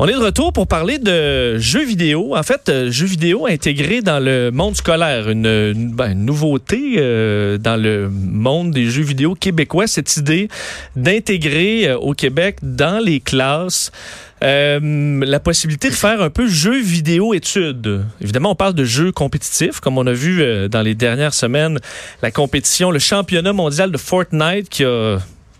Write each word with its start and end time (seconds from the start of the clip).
On 0.00 0.06
est 0.06 0.12
de 0.12 0.18
retour 0.18 0.52
pour 0.52 0.68
parler 0.68 0.98
de 0.98 1.58
jeux 1.58 1.84
vidéo. 1.84 2.36
En 2.36 2.42
fait, 2.44 2.68
euh, 2.68 2.88
jeux 2.88 3.06
vidéo 3.06 3.48
intégrés 3.48 4.00
dans 4.00 4.20
le 4.20 4.52
monde 4.52 4.76
scolaire. 4.76 5.28
Une, 5.28 5.90
ben, 5.92 6.14
nouveauté 6.14 6.94
euh, 6.98 7.58
dans 7.58 7.76
le 7.76 8.08
monde 8.08 8.70
des 8.70 8.90
jeux 8.90 9.02
vidéo 9.02 9.34
québécois, 9.34 9.88
cette 9.88 10.16
idée 10.16 10.48
d'intégrer 10.94 11.88
euh, 11.88 11.98
au 11.98 12.14
Québec 12.14 12.58
dans 12.62 13.04
les 13.04 13.18
classes 13.18 13.90
la 14.40 15.40
possibilité 15.40 15.88
de 15.88 15.94
faire 15.94 16.22
un 16.22 16.30
peu 16.30 16.46
jeux 16.46 16.80
vidéo 16.80 17.34
études. 17.34 18.04
Évidemment, 18.20 18.52
on 18.52 18.54
parle 18.54 18.74
de 18.74 18.84
jeux 18.84 19.10
compétitifs, 19.10 19.80
comme 19.80 19.98
on 19.98 20.06
a 20.06 20.12
vu 20.12 20.68
dans 20.68 20.82
les 20.82 20.94
dernières 20.94 21.34
semaines, 21.34 21.80
la 22.22 22.30
compétition, 22.30 22.92
le 22.92 23.00
championnat 23.00 23.52
mondial 23.52 23.90
de 23.90 23.98
Fortnite 23.98 24.68
qui 24.68 24.84
a 24.84 25.18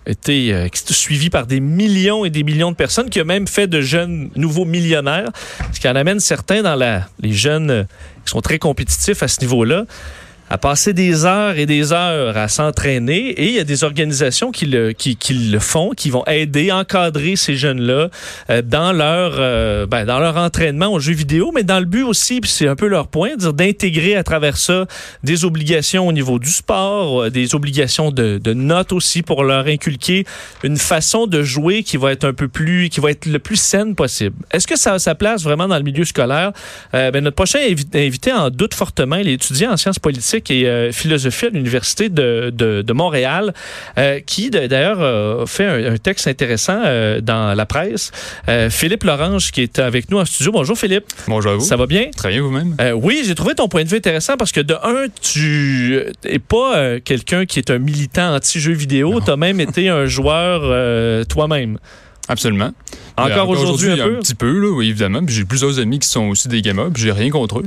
été 0.09 0.53
euh, 0.53 0.69
suivi 0.73 1.31
par 1.31 1.47
des 1.47 1.61
millions 1.61 2.25
et 2.25 2.31
des 2.31 2.43
millions 2.43 2.71
de 2.71 2.77
personnes, 2.77 3.11
qui 3.11 3.21
a 3.21 3.25
même 3.25 3.47
fait 3.47 3.67
de 3.67 3.81
jeunes 3.81 4.31
nouveaux 4.35 4.65
millionnaires, 4.65 5.31
ce 5.73 5.81
qui 5.81 5.89
en 5.89 5.95
amène 5.97 6.19
certains 6.19 6.63
dans 6.63 6.75
la, 6.75 7.07
les 7.21 7.33
jeunes 7.33 7.71
euh, 7.71 7.85
qui 8.25 8.31
sont 8.33 8.41
très 8.41 8.59
compétitifs 8.59 9.23
à 9.23 9.29
ce 9.29 9.41
niveau-là 9.41 9.85
à 10.51 10.59
passer 10.59 10.93
des 10.93 11.25
heures 11.25 11.59
et 11.59 11.67
des 11.67 11.93
heures 11.93 12.37
à 12.37 12.49
s'entraîner 12.49 13.29
et 13.31 13.49
il 13.49 13.55
y 13.55 13.59
a 13.59 13.65
des 13.65 13.85
organisations 13.85 14.51
qui 14.51 14.67
le, 14.67 14.93
qui, 14.93 15.17
qui 15.17 15.35
le 15.35 15.59
font, 15.59 15.91
qui 15.91 16.11
vont 16.11 16.25
aider, 16.27 16.73
encadrer 16.73 17.37
ces 17.37 17.57
jeunes-là 17.57 18.09
euh, 18.51 18.63
dans 18.63 18.93
leur 18.93 19.35
euh, 19.39 19.87
ben, 19.87 20.05
dans 20.05 20.19
leur 20.19 20.37
entraînement 20.37 20.93
aux 20.93 21.01
jeux 21.01 21.13
vidéo, 21.13 21.53
mais 21.55 21.65
dans 21.65 21.81
le 21.81 21.85
but 21.85 22.03
aussi, 22.03 22.41
puis 22.41 22.51
c'est 22.51 22.69
un 22.69 22.77
peu 22.77 22.87
leur 22.87 23.09
point, 23.09 23.37
dire 23.37 23.53
d'intégrer 23.53 24.17
à 24.17 24.23
travers 24.23 24.57
ça 24.57 24.87
des 25.23 25.45
obligations 25.45 26.07
au 26.07 26.13
niveau 26.13 26.39
du 26.39 26.51
sport, 26.51 27.25
euh, 27.25 27.31
des 27.31 27.55
obligations 27.55 28.11
de, 28.11 28.39
de 28.39 28.55
notes 28.55 28.93
aussi 28.93 29.23
pour 29.23 29.45
leur 29.45 29.67
inculquer 29.67 30.25
une 30.63 30.77
façon 30.79 31.27
de 31.27 31.43
jouer 31.43 31.83
qui 31.83 31.97
va 31.97 32.13
être 32.13 32.25
un 32.25 32.33
peu 32.33 32.49
plus, 32.49 32.89
qui 32.89 33.01
va 33.01 33.11
être 33.11 33.27
le 33.27 33.39
plus 33.39 33.57
saine 33.57 33.95
possible. 33.95 34.37
Est-ce 34.53 34.67
que 34.67 34.79
ça 34.79 34.95
a 34.95 34.99
sa 34.99 35.15
place 35.15 35.43
vraiment 35.43 35.69
dans 35.69 35.77
le 35.77 35.83
milieu 35.83 36.05
scolaire? 36.05 36.53
Euh, 36.95 37.11
ben, 37.11 37.23
notre 37.23 37.37
prochain 37.37 37.59
invi- 37.61 37.87
invité 37.95 38.33
en 38.33 38.51
doute 38.51 38.75
fortement, 38.75 39.17
il 39.17 39.29
est 39.29 39.35
étudiant 39.35 39.73
en 39.73 39.77
sciences 39.77 39.99
politiques 39.99 40.38
et 40.51 40.67
euh, 40.67 40.93
philosophie 40.93 41.47
à 41.47 41.51
l'Université 41.51 42.09
de, 42.09 42.51
de, 42.55 42.83
de 42.83 42.93
Montréal, 42.93 43.53
euh, 43.99 44.21
qui 44.25 44.51
d'ailleurs 44.51 45.01
euh, 45.01 45.47
fait 45.47 45.67
un, 45.67 45.95
un 45.95 45.97
texte 45.97 46.27
intéressant 46.27 46.81
dans 47.23 47.55
la 47.55 47.67
presse. 47.67 48.11
Philippe 48.71 49.05
Lorange 49.05 49.51
qui 49.51 49.63
est 49.63 49.79
avec 49.79 50.11
nous 50.11 50.19
en 50.19 50.25
studio. 50.25 50.53
Bonjour 50.53 50.79
Philippe. 50.79 51.05
Bonjour 51.27 51.53
à 51.53 51.55
vous. 51.57 51.65
Ça 51.65 51.77
va 51.77 51.87
bien? 51.87 52.11
Très 52.17 52.31
bien 52.31 52.43
vous-même? 52.43 52.77
Oui, 52.95 53.23
j'ai 53.27 53.35
trouvé 53.35 53.55
ton 53.55 53.69
point 53.69 53.85
de 53.85 53.89
vue 53.89 53.97
intéressant 53.97 54.37
parce 54.37 54.53
que 54.53 54.61
de 54.61 54.75
un, 54.75 55.07
tu 55.21 56.01
es 56.25 56.39
pas 56.39 57.01
quelqu'un 57.01 57.47
qui 57.47 57.59
est 57.59 57.71
un 57.71 57.79
militant 57.79 58.35
anti-jeux 58.35 58.73
vidéo. 58.73 59.21
Tu 59.25 59.31
as 59.31 59.37
même 59.37 59.61
été 59.61 59.89
un 59.89 60.07
joueur 60.07 61.27
toi-même. 61.27 61.79
Absolument. 62.29 62.73
Encore 63.17 63.51
Euh, 63.51 63.57
aujourd'hui 63.63 63.91
un 63.91 64.21
petit 64.21 64.35
peu, 64.35 64.59
là, 64.61 64.69
oui, 64.71 64.89
évidemment. 64.91 65.21
J'ai 65.27 65.45
plusieurs 65.45 65.79
amis 65.79 65.99
qui 65.99 66.09
sont 66.09 66.29
aussi 66.29 66.49
des 66.49 66.61
gamers, 66.63 66.91
puis 66.93 67.03
j'ai 67.03 67.13
rien 67.13 67.31
contre 67.31 67.61
eux. 67.61 67.67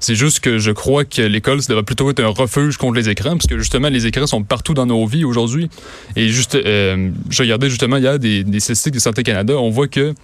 C'est 0.00 0.14
juste 0.14 0.40
que 0.40 0.58
je 0.58 0.70
crois 0.72 1.04
que 1.04 1.22
l'école, 1.22 1.62
ça 1.62 1.68
devrait 1.68 1.84
plutôt 1.84 2.10
être 2.10 2.20
un 2.20 2.28
refuge 2.28 2.76
contre 2.76 2.94
les 2.96 3.08
écrans, 3.08 3.32
parce 3.32 3.46
que 3.46 3.58
justement, 3.58 3.88
les 3.88 4.06
écrans 4.06 4.26
sont 4.26 4.42
partout 4.42 4.74
dans 4.74 4.86
nos 4.86 5.06
vies 5.06 5.24
aujourd'hui. 5.24 5.70
Et 6.16 6.28
juste, 6.30 6.54
euh, 6.54 7.10
je 7.30 7.42
regardais 7.42 7.68
justement 7.70 7.98
hier 7.98 8.18
des, 8.18 8.42
des 8.44 8.60
statistiques 8.60 8.94
de 8.94 8.98
Santé 8.98 9.22
Canada, 9.22 9.54
on 9.56 9.70
voit 9.70 9.88
que 9.88 10.14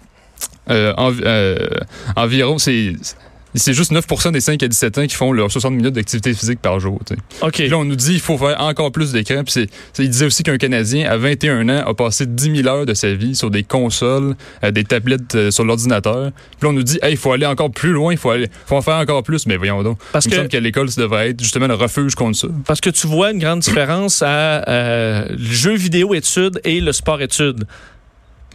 euh, 0.70 0.92
en- 0.96 1.12
euh, 1.22 1.56
environ, 2.16 2.58
c'est 2.58 2.94
c'est 3.58 3.74
juste 3.74 3.92
9% 3.92 4.32
des 4.32 4.40
5 4.40 4.62
à 4.62 4.68
17 4.68 4.98
ans 4.98 5.06
qui 5.06 5.14
font 5.14 5.32
leurs 5.32 5.50
60 5.50 5.72
minutes 5.74 5.94
d'activité 5.94 6.32
physique 6.34 6.60
par 6.60 6.80
jour. 6.80 7.00
tu 7.06 7.14
sais. 7.14 7.20
OK. 7.42 7.52
Puis 7.54 7.68
là, 7.68 7.78
on 7.78 7.84
nous 7.84 7.96
dit 7.96 8.12
qu'il 8.12 8.20
faut 8.20 8.38
faire 8.38 8.60
encore 8.60 8.92
plus 8.92 9.12
c'est- 9.92 10.02
il 10.02 10.10
disait 10.10 10.26
aussi 10.26 10.42
qu'un 10.42 10.58
Canadien, 10.58 11.08
à 11.10 11.16
21 11.16 11.68
ans, 11.68 11.84
a 11.86 11.94
passé 11.94 12.26
10 12.26 12.56
000 12.62 12.68
heures 12.68 12.86
de 12.86 12.94
sa 12.94 13.12
vie 13.14 13.34
sur 13.34 13.50
des 13.50 13.62
consoles, 13.62 14.34
euh, 14.64 14.70
des 14.70 14.84
tablettes 14.84 15.34
euh, 15.34 15.50
sur 15.50 15.64
l'ordinateur. 15.64 16.30
Puis 16.32 16.58
là, 16.62 16.68
on 16.68 16.72
nous 16.72 16.82
dit, 16.82 16.98
hey, 17.02 17.12
il 17.12 17.16
faut 17.16 17.32
aller 17.32 17.46
encore 17.46 17.70
plus 17.70 17.92
loin, 17.92 18.12
il 18.12 18.18
faut, 18.18 18.30
aller, 18.30 18.48
faut 18.66 18.76
en 18.76 18.82
faire 18.82 18.96
encore 18.96 19.22
plus. 19.22 19.46
Mais 19.46 19.56
voyons 19.56 19.82
donc. 19.82 19.98
Parce 20.12 20.24
il 20.24 20.28
me 20.28 20.32
que- 20.32 20.36
semble 20.38 20.48
qu'à 20.48 20.60
l'école, 20.60 20.90
ça 20.90 21.00
devrait 21.00 21.30
être 21.30 21.40
justement 21.42 21.66
le 21.66 21.74
refuge 21.74 22.14
contre 22.14 22.36
ça. 22.38 22.48
Parce 22.66 22.80
que 22.80 22.90
tu 22.90 23.06
vois 23.06 23.30
une 23.32 23.38
grande 23.38 23.60
différence 23.60 24.22
à 24.22 24.68
euh, 24.68 25.26
le 25.30 25.36
jeu 25.38 25.74
vidéo 25.74 26.14
études 26.14 26.60
et 26.64 26.80
le 26.80 26.92
sport 26.92 27.20
études. 27.22 27.64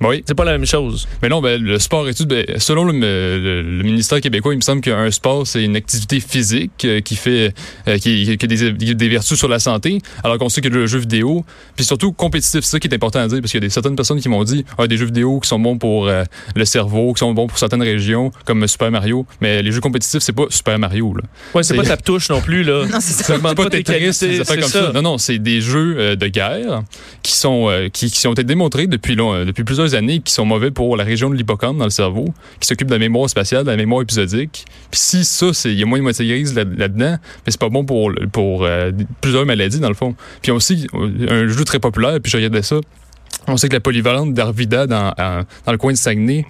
Oui. 0.02 0.24
C'est 0.28 0.36
pas 0.36 0.44
la 0.46 0.54
même 0.54 0.66
chose. 0.66 1.08
Mais 1.22 1.30
non, 1.30 1.42
ben, 1.42 1.62
le 1.62 1.80
sport 1.80 2.08
études, 2.10 2.28
ben, 2.28 2.46
selon 2.58 2.84
le, 2.86 2.94
le- 2.94 3.62
le 3.62 3.84
ministère 3.84 4.20
québécois, 4.22 4.54
il 4.54 4.58
me 4.58 4.62
semble 4.62 4.82
qu'un 4.82 5.10
sport, 5.12 5.46
c'est 5.48 5.64
une 5.64 5.76
activité 5.76 6.20
physique 6.20 6.86
euh, 6.86 7.02
qui 7.02 7.16
fait 7.16 7.54
euh, 7.88 7.98
qui, 7.98 8.38
qui 8.38 8.46
a 8.46 8.48
des, 8.48 8.96
des 8.96 9.10
vertus 9.10 9.38
sur 9.38 9.48
la 9.48 9.60
santé, 9.60 10.00
alors 10.24 10.38
qu'on 10.38 10.50
sait 10.50 10.62
que 10.62 10.70
le 10.70 10.88
jeu 10.88 11.00
vidéo, 11.00 11.46
puis 11.76 11.86
surtout 11.86 12.12
compétitif, 12.12 12.62
c'est 12.64 12.72
ça 12.72 12.80
qui 12.80 12.88
est 12.88 12.94
important 12.96 13.20
à 13.20 13.28
dire, 13.28 13.40
parce 13.42 13.52
qu'il 13.52 13.62
y 13.62 13.64
a 13.64 13.68
des, 13.68 13.70
certaines 13.72 13.96
personnes 13.96 14.20
qui 14.20 14.30
m'ont 14.30 14.44
dit 14.44 14.66
ah, 14.78 14.88
des 14.88 14.98
jeux 14.98 15.06
vidéo 15.06 15.40
qui 15.40 15.48
sont 15.48 15.60
bons 15.60 15.78
pour 15.78 16.08
euh, 16.08 16.24
le 16.56 16.66
cerveau, 16.66 17.14
qui 17.14 17.20
sont 17.20 17.34
bons 17.34 17.48
pour 17.48 17.58
certaines 17.60 17.84
régions, 17.84 18.32
comme 18.46 18.68
Super 18.68 18.92
Mario, 18.92 19.26
mais 19.40 19.62
les 19.62 19.72
jeux 19.72 19.82
compétitifs, 19.82 20.22
c'est 20.22 20.34
pas 20.34 20.46
Super 20.50 20.80
Mario. 20.80 21.14
Là. 21.16 21.24
Ouais, 21.54 21.64
c'est 21.64 21.76
pas 21.76 21.84
ta 21.84 21.98
touche 21.98 22.30
non 22.30 22.42
plus 22.42 22.64
là. 22.64 22.86
Non, 22.92 22.98
c'est 23.00 23.24
ça. 23.24 23.38
Pas 23.40 23.54
pas 23.56 23.66
tes 23.70 23.84
Tetris, 23.84 24.00
qualités, 24.00 24.28
des 24.28 24.40
affaires 24.42 24.56
c'est 24.56 24.62
comme 24.62 24.70
ça. 24.70 24.86
ça. 24.88 24.92
Non, 24.94 25.02
non, 25.02 25.18
c'est 25.18 25.38
des 25.40 25.62
jeux 25.62 25.96
euh, 25.98 26.16
de 26.16 26.28
guerre 26.28 26.82
qui 27.24 27.34
sont 27.34 27.70
euh, 27.70 27.90
qui, 27.90 28.10
qui 28.10 28.28
ont 28.28 28.34
été 28.34 28.44
démontrés 28.44 28.88
depuis 28.88 29.16
long- 29.16 29.34
euh, 29.34 29.46
depuis 29.46 29.64
plusieurs 29.64 29.91
années 29.96 30.20
qui 30.20 30.34
sont 30.34 30.46
mauvais 30.46 30.72
pour 30.72 30.96
la 30.98 31.04
région 31.04 31.30
de 31.30 31.36
l'hippocampe 31.36 31.78
dans 31.78 31.84
le 31.86 31.90
cerveau, 31.90 32.26
qui 32.60 32.68
s'occupe 32.68 32.88
de 32.88 32.94
la 32.94 33.00
mémoire 33.00 33.30
spatiale, 33.30 33.64
de 33.66 33.72
la 33.72 33.78
mémoire 33.78 34.02
épisodique. 34.02 34.66
Puis 34.92 35.00
si 35.00 35.26
ça, 35.26 35.48
il 35.66 35.80
y 35.80 35.84
a 35.84 35.86
moins 35.86 35.98
de 36.00 36.04
moitié 36.04 36.28
grise 36.28 36.54
là- 36.56 36.64
là-dedans, 36.64 37.18
mais 37.46 37.52
c'est 37.52 37.60
pas 37.60 37.70
bon 37.70 37.86
pour 37.86 38.12
pour 38.32 38.64
euh, 38.66 38.92
plusieurs 39.22 39.46
maladies 39.46 39.80
dans 39.80 39.90
le 39.90 39.94
fond. 39.96 40.16
Puis 40.42 40.52
aussi 40.52 40.88
euh, 40.94 41.46
un 41.46 41.48
jeu 41.48 41.64
très 41.66 41.80
populaire, 41.80 42.20
puis 42.22 42.32
je 42.32 42.38
regardais 42.38 42.62
ça. 42.62 42.78
On 43.48 43.58
sait 43.58 43.70
que 43.70 43.74
la 43.74 43.80
polyvalente 43.80 44.34
d'Arvida 44.34 44.86
dans, 44.88 45.14
en- 45.18 45.42
dans 45.66 45.72
le 45.72 45.78
coin 45.78 45.92
de 45.94 45.98
Saguenay, 45.98 46.46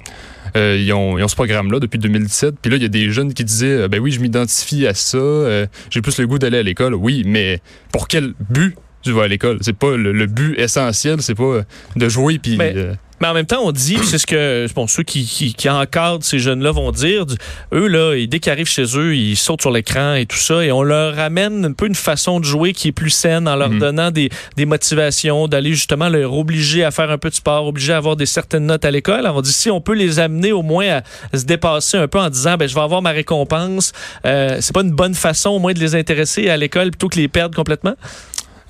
euh, 0.58 0.78
ils, 0.78 0.92
ont, 0.92 1.18
ils 1.18 1.24
ont 1.24 1.28
ce 1.30 1.36
programme-là 1.36 1.80
depuis 1.80 2.00
2017. 2.00 2.56
Puis 2.62 2.70
là, 2.70 2.76
il 2.78 2.82
y 2.84 2.86
a 2.86 2.90
des 2.90 3.10
jeunes 3.12 3.34
qui 3.34 3.46
disaient 3.46 3.84
euh, 3.84 3.88
Ben 3.88 4.00
oui, 4.02 4.12
je 4.12 4.20
m'identifie 4.20 4.86
à 4.88 4.94
ça, 4.94 5.18
euh, 5.18 5.68
j'ai 5.90 6.02
plus 6.02 6.18
le 6.20 6.28
goût 6.28 6.38
d'aller 6.40 6.58
à 6.58 6.64
l'école. 6.64 6.94
Oui, 6.96 7.24
mais 7.26 7.62
pour 7.94 8.08
quel 8.10 8.34
but 8.50 8.76
tu 9.04 9.12
vas 9.14 9.24
à 9.24 9.28
l'école? 9.28 9.60
C'est 9.62 9.76
pas 9.78 9.96
le, 9.96 10.12
le 10.12 10.26
but 10.26 10.60
essentiel, 10.60 11.22
c'est 11.22 11.36
pas 11.36 11.44
euh, 11.44 11.64
de 11.96 12.10
jouer 12.10 12.40
puis. 12.40 12.58
Mais- 12.58 12.74
euh, 12.76 12.94
Mais 13.22 13.28
en 13.28 13.34
même 13.34 13.46
temps, 13.46 13.62
on 13.64 13.72
dit, 13.72 13.98
c'est 14.04 14.18
ce 14.18 14.26
que 14.26 14.68
bon, 14.74 14.88
ceux 14.88 15.04
qui, 15.04 15.26
qui, 15.26 15.54
qui 15.54 15.70
encadrent 15.70 16.24
ces 16.24 16.40
jeunes-là 16.40 16.72
vont 16.72 16.92
dire, 16.92 17.26
eux, 17.72 17.88
là, 17.88 18.16
dès 18.28 18.40
qu'ils 18.40 18.52
arrivent 18.52 18.68
chez 18.68 18.86
eux, 18.98 19.16
ils 19.16 19.36
sautent 19.38 19.62
sur 19.62 19.72
l'écran 19.72 20.16
et 20.16 20.26
tout 20.26 20.38
ça, 20.38 20.64
et 20.66 20.72
on 20.72 20.82
leur 20.82 21.20
amène 21.20 21.66
un 21.66 21.72
peu 21.74 21.86
une 21.86 21.96
façon 21.96 22.40
de 22.40 22.46
jouer 22.46 22.74
qui 22.74 22.88
est 22.88 22.92
plus 22.92 23.12
saine 23.12 23.48
en 23.48 23.56
leur 23.56 23.70
Mhm. 23.70 23.80
donnant 23.80 24.12
des, 24.12 24.30
des 24.58 24.66
motivations, 24.66 25.48
d'aller 25.48 25.74
justement 25.74 26.10
leur 26.10 26.34
obliger 26.34 26.84
à 26.84 26.90
faire 26.92 27.12
un 27.12 27.18
peu 27.18 27.30
de 27.30 27.36
sport, 27.36 27.68
obliger 27.68 27.94
à 27.94 27.98
avoir 27.98 28.16
des 28.16 28.26
certaines 28.26 28.66
notes 28.66 28.86
à 28.86 28.92
l'école. 28.92 29.26
On 29.34 29.42
dit, 29.42 29.54
si 29.54 29.70
on 29.70 29.82
peut 29.82 29.94
les 29.94 30.20
amener 30.20 30.52
au 30.52 30.64
moins 30.64 31.02
à 31.32 31.38
se 31.38 31.46
dépasser 31.46 31.98
un 31.98 32.08
peu 32.08 32.20
en 32.20 32.30
disant, 32.30 32.58
ben, 32.58 32.68
je 32.68 32.74
vais 32.74 32.82
avoir 32.82 33.02
ma 33.02 33.12
récompense, 33.12 33.92
euh, 34.26 34.58
c'est 34.62 34.74
pas 34.74 34.82
une 34.82 34.92
bonne 34.92 35.14
façon 35.16 35.52
au 35.52 35.60
moins 35.60 35.74
de 35.74 35.80
les 35.80 35.96
intéresser 35.96 36.50
à 36.50 36.58
l'école 36.58 36.90
plutôt 36.92 37.08
que 37.08 37.18
les 37.18 37.28
perdre 37.28 37.56
complètement? 37.56 37.94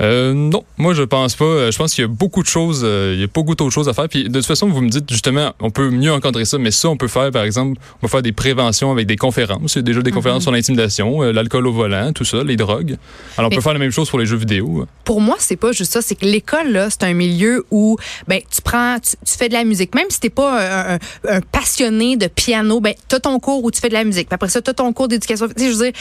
Euh, 0.01 0.33
non, 0.33 0.63
moi 0.77 0.93
je 0.93 1.03
pense 1.03 1.35
pas. 1.35 1.45
Euh, 1.45 1.71
Je 1.71 1.77
pense 1.77 1.93
qu'il 1.93 2.01
y 2.01 2.05
a 2.05 2.07
beaucoup 2.07 2.41
de 2.41 2.47
choses, 2.47 2.81
euh, 2.83 3.11
il 3.15 3.21
y 3.21 3.23
a 3.23 3.27
beaucoup 3.27 3.53
d'autres 3.55 3.71
choses 3.73 3.87
à 3.87 3.93
faire. 3.93 4.09
Puis 4.09 4.23
de 4.23 4.29
toute 4.39 4.45
façon, 4.45 4.67
vous 4.67 4.81
me 4.81 4.89
dites 4.89 5.09
justement, 5.11 5.53
on 5.59 5.69
peut 5.69 5.89
mieux 5.91 6.11
encadrer 6.11 6.45
ça, 6.45 6.57
mais 6.57 6.71
ça, 6.71 6.89
on 6.89 6.97
peut 6.97 7.07
faire, 7.07 7.29
par 7.31 7.43
exemple, 7.43 7.79
on 7.97 8.01
peut 8.01 8.07
faire 8.07 8.21
des 8.23 8.31
préventions 8.31 8.91
avec 8.91 9.05
des 9.05 9.15
conférences. 9.15 9.75
Il 9.75 9.77
y 9.77 9.79
a 9.79 9.83
déjà 9.83 10.01
des 10.01 10.11
conférences 10.11 10.43
sur 10.43 10.51
l'intimidation, 10.51 11.21
euh, 11.21 11.31
l'alcool 11.31 11.67
au 11.67 11.71
volant, 11.71 12.13
tout 12.13 12.25
ça, 12.25 12.43
les 12.43 12.55
drogues. 12.55 12.97
Alors 13.37 13.47
on 13.47 13.49
Mais- 13.51 13.55
peut 13.57 13.61
faire 13.61 13.73
la 13.73 13.79
même 13.79 13.91
chose 13.91 14.09
pour 14.09 14.17
les 14.19 14.25
jeux 14.25 14.37
vidéo. 14.37 14.87
Pour 15.05 15.21
moi, 15.21 15.35
c'est 15.39 15.55
pas 15.55 15.71
juste 15.71 15.91
ça. 15.93 16.01
C'est 16.01 16.15
que 16.15 16.25
l'école, 16.25 16.71
là, 16.71 16.89
c'est 16.89 17.03
un 17.03 17.13
milieu 17.13 17.65
où, 17.69 17.97
ben, 18.27 18.39
tu 18.49 18.61
prends, 18.63 18.97
tu, 18.99 19.11
tu 19.25 19.37
fais 19.37 19.49
de 19.49 19.53
la 19.53 19.63
musique. 19.63 19.93
Même 19.93 20.07
si 20.09 20.19
t'es 20.19 20.29
pas 20.31 20.91
un, 20.93 20.95
un- 20.95 20.99
un 21.37 21.41
passionné 21.41 22.17
de 22.17 22.27
piano, 22.27 22.79
ben, 22.79 22.93
t'as 23.07 23.19
ton 23.19 23.39
cours 23.39 23.63
où 23.63 23.69
tu 23.71 23.79
fais 23.79 23.89
de 23.89 23.93
la 23.93 24.03
musique. 24.03 24.27
Puis 24.29 24.35
après 24.35 24.49
ça, 24.49 24.61
t'as 24.61 24.73
ton 24.73 24.91
cours 24.93 25.07
d'éducation. 25.07 25.47
Tu 25.47 25.53
sais, 25.63 25.71
je 25.71 25.75
veux 25.77 25.91
dire, 25.91 25.93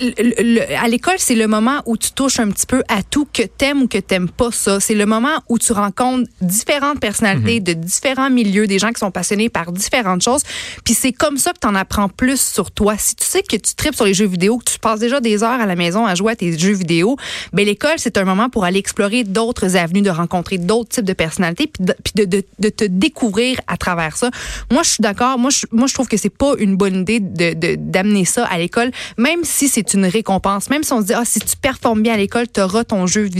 le- 0.00 0.54
le- 0.54 0.76
à 0.76 0.86
l'école, 0.88 1.14
c'est 1.18 1.34
le 1.34 1.48
moment 1.48 1.82
où 1.86 1.96
tu 1.96 2.12
touches 2.12 2.38
un 2.38 2.48
petit 2.50 2.66
peu 2.66 2.82
à 2.88 3.02
tout, 3.02 3.26
que 3.32 3.42
t'aimes 3.56 3.82
ou 3.82 3.88
que 3.88 3.98
t'aimes 3.98 4.28
pas 4.28 4.50
ça. 4.52 4.80
C'est 4.80 4.94
le 4.94 5.06
moment 5.06 5.42
où 5.48 5.58
tu 5.58 5.72
rencontres 5.72 6.28
différentes 6.40 7.00
personnalités 7.00 7.60
de 7.60 7.72
différents 7.72 8.30
milieux, 8.30 8.66
des 8.66 8.78
gens 8.78 8.90
qui 8.90 9.00
sont 9.00 9.10
passionnés 9.10 9.48
par 9.48 9.72
différentes 9.72 10.22
choses. 10.22 10.42
Puis 10.84 10.94
c'est 10.94 11.12
comme 11.12 11.38
ça 11.38 11.52
que 11.52 11.58
t'en 11.58 11.74
apprends 11.74 12.08
plus 12.08 12.40
sur 12.40 12.70
toi. 12.70 12.96
Si 12.98 13.16
tu 13.16 13.24
sais 13.24 13.42
que 13.42 13.56
tu 13.56 13.74
tripes 13.74 13.94
sur 13.94 14.04
les 14.04 14.14
jeux 14.14 14.26
vidéo, 14.26 14.58
que 14.58 14.70
tu 14.70 14.78
passes 14.78 15.00
déjà 15.00 15.20
des 15.20 15.42
heures 15.42 15.60
à 15.60 15.66
la 15.66 15.76
maison 15.76 16.06
à 16.06 16.14
jouer 16.14 16.32
à 16.32 16.36
tes 16.36 16.56
jeux 16.56 16.72
vidéo, 16.72 17.16
ben 17.52 17.64
l'école 17.66 17.98
c'est 17.98 18.18
un 18.18 18.24
moment 18.24 18.48
pour 18.48 18.64
aller 18.64 18.78
explorer 18.78 19.24
d'autres 19.24 19.76
avenues, 19.76 20.02
de 20.02 20.10
rencontrer 20.10 20.58
d'autres 20.58 20.90
types 20.90 21.04
de 21.04 21.12
personnalités, 21.12 21.66
puis 21.66 22.12
de, 22.14 22.24
de, 22.24 22.44
de, 22.58 22.68
te 22.68 22.84
découvrir 22.84 23.60
à 23.66 23.76
travers 23.76 24.16
ça. 24.16 24.30
Moi, 24.70 24.82
je 24.82 24.90
suis 24.90 25.02
d'accord. 25.02 25.38
Moi, 25.38 25.50
je, 25.50 25.66
moi, 25.72 25.86
je 25.86 25.94
trouve 25.94 26.08
que 26.08 26.16
c'est 26.16 26.28
pas 26.28 26.54
une 26.58 26.76
bonne 26.76 27.02
idée 27.02 27.20
de 27.20 27.48
d'amener 27.76 28.24
ça 28.24 28.44
à 28.46 28.58
l'école, 28.58 28.90
même 29.16 29.40
si 29.42 29.68
c'est 29.68 29.94
une 29.94 30.06
récompense, 30.06 30.70
même 30.70 30.82
si 30.82 30.92
on 30.92 31.00
se 31.00 31.06
dit 31.06 31.14
ah 31.14 31.24
si 31.24 31.40
tu 31.40 31.56
performes 31.56 32.02
bien 32.02 32.14
à 32.14 32.16
l'école, 32.16 32.46
tu 32.52 32.60
auras 32.60 32.84
ton 32.84 33.06
jeu 33.06 33.22
vidéo. 33.22 33.37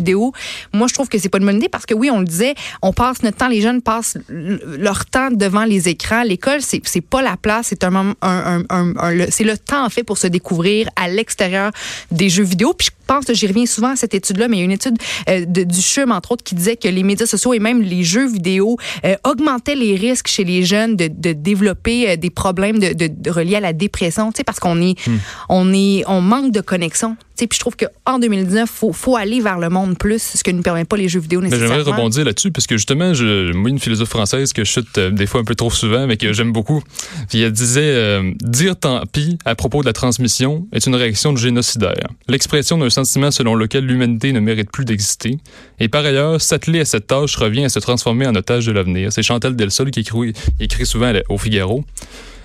Moi, 0.73 0.87
je 0.89 0.95
trouve 0.95 1.09
que 1.09 1.19
c'est 1.19 1.29
pas 1.29 1.39
une 1.39 1.47
bonne 1.47 1.57
idée 1.57 1.69
parce 1.69 1.87
que 1.87 1.95
oui, 1.95 2.11
on 2.11 2.21
le 2.21 2.27
disait, 2.27 2.55
on 2.83 2.93
passe 2.93 3.23
notre 3.23 3.37
temps, 3.39 3.49
les 3.49 3.61
jeunes 3.61 3.83
passent 3.83 4.19
leur 4.29 5.07
temps 5.07 5.31
devant 5.31 5.65
les 5.65 5.89
écrans. 5.89 6.23
L'école, 6.23 6.61
c'est 6.61 6.81
c'est 6.85 7.01
pas 7.01 7.23
la 7.23 7.37
place, 7.37 7.69
c'est 7.69 7.85
un 7.85 8.15
c'est 9.31 9.45
le 9.45 9.59
temps 9.59 9.85
en 9.85 9.91
fait 9.91 10.05
pour 10.05 10.19
se 10.19 10.27
découvrir 10.27 10.89
à 10.97 11.09
l'extérieur 11.09 11.73
des 12.11 12.29
jeux 12.29 12.45
vidéo. 12.45 12.75
Pense, 13.09 13.25
j'y 13.33 13.47
reviens 13.47 13.67
souvent 13.67 13.91
à 13.91 13.97
cette 13.97 14.15
étude-là, 14.15 14.49
mais 14.49 14.57
il 14.57 14.61
y 14.61 14.63
a 14.63 14.65
une 14.67 14.71
étude 14.71 14.99
euh, 15.29 15.45
de, 15.47 15.65
du 15.65 15.81
CHUM, 15.81 16.13
entre 16.13 16.33
autres, 16.33 16.45
qui 16.45 16.55
disait 16.55 16.77
que 16.77 16.89
les 16.89 17.03
médias 17.03 17.27
sociaux 17.27 17.55
et 17.55 17.59
même 17.59 17.83
les 17.83 18.05
jeux 18.05 18.29
vidéo 18.29 18.77
euh, 19.05 19.17
augmentaient 19.25 19.75
les 19.75 19.97
risques 19.97 20.29
chez 20.29 20.45
les 20.45 20.65
jeunes 20.65 20.95
de, 20.95 21.09
de 21.09 21.33
développer 21.33 22.11
euh, 22.11 22.17
des 22.17 22.31
problèmes 22.31 22.79
de, 22.79 22.93
de, 22.93 23.31
reliés 23.31 23.57
à 23.57 23.61
la 23.61 23.73
dépression, 23.73 24.31
tu 24.31 24.39
sais, 24.39 24.45
parce 24.45 24.61
qu'on 24.61 24.81
est, 24.81 24.97
on 25.49 25.73
est, 25.73 26.05
on 26.07 26.21
manque 26.21 26.53
de 26.53 26.61
connexion. 26.61 27.17
Tu 27.39 27.45
sais, 27.45 27.47
puis 27.47 27.57
je 27.57 27.61
trouve 27.61 27.77
qu'en 27.77 28.19
2019, 28.19 28.69
faut, 28.69 28.93
faut 28.93 29.17
aller 29.17 29.41
vers 29.41 29.59
le 29.59 29.69
monde 29.71 29.97
plus, 29.97 30.21
ce 30.35 30.43
que 30.43 30.51
ne 30.51 30.61
permet 30.61 30.85
pas 30.85 30.97
les 30.97 31.09
jeux 31.09 31.21
vidéo 31.21 31.41
Ben, 31.41 31.45
nécessairement. 31.45 31.77
J'aimerais 31.77 31.93
rebondir 31.93 32.25
là-dessus 32.25 32.51
parce 32.51 32.67
que 32.67 32.77
justement, 32.77 33.15
je, 33.15 33.53
moi, 33.53 33.71
une 33.71 33.79
philosophe 33.79 34.09
française 34.09 34.53
que 34.53 34.65
je 34.65 34.71
chute 34.71 34.99
euh, 34.99 35.11
des 35.11 35.27
fois 35.27 35.41
un 35.41 35.45
peu 35.45 35.55
trop 35.55 35.71
souvent, 35.71 36.07
mais 36.07 36.17
que 36.17 36.33
j'aime 36.33 36.53
beaucoup. 36.53 36.83
Puis 37.29 37.41
elle 37.41 37.53
disait 37.53 37.81
euh, 37.95 38.33
dire 38.41 38.77
tant 38.77 39.03
pis 39.13 39.39
à 39.45 39.55
propos 39.55 39.83
de 39.83 39.87
la 39.87 39.93
transmission 39.93 40.67
est 40.73 40.87
une 40.87 40.97
réaction 40.97 41.33
de 41.33 41.39
génocidaire, 41.39 42.09
l'expression 42.29 42.77
d'un 42.77 42.91
sentiment 43.05 43.31
selon 43.31 43.55
lequel 43.55 43.85
l'humanité 43.85 44.33
ne 44.33 44.41
mérite 44.41 44.71
plus 44.71 44.85
d'exister. 44.85 45.39
Et 45.79 45.89
par 45.89 46.05
ailleurs, 46.05 46.41
s'atteler 46.41 46.81
à 46.81 46.85
cette 46.85 47.07
tâche 47.07 47.37
revient 47.37 47.65
à 47.65 47.69
se 47.69 47.79
transformer 47.79 48.27
en 48.27 48.35
otage 48.35 48.67
de 48.67 48.73
l'avenir. 48.73 49.13
C'est 49.13 49.23
Chantal 49.23 49.57
Delsol 49.57 49.91
qui 49.91 50.01
écrit, 50.61 50.87
souvent 50.87 51.13
au 51.29 51.39
Figaro. 51.39 51.85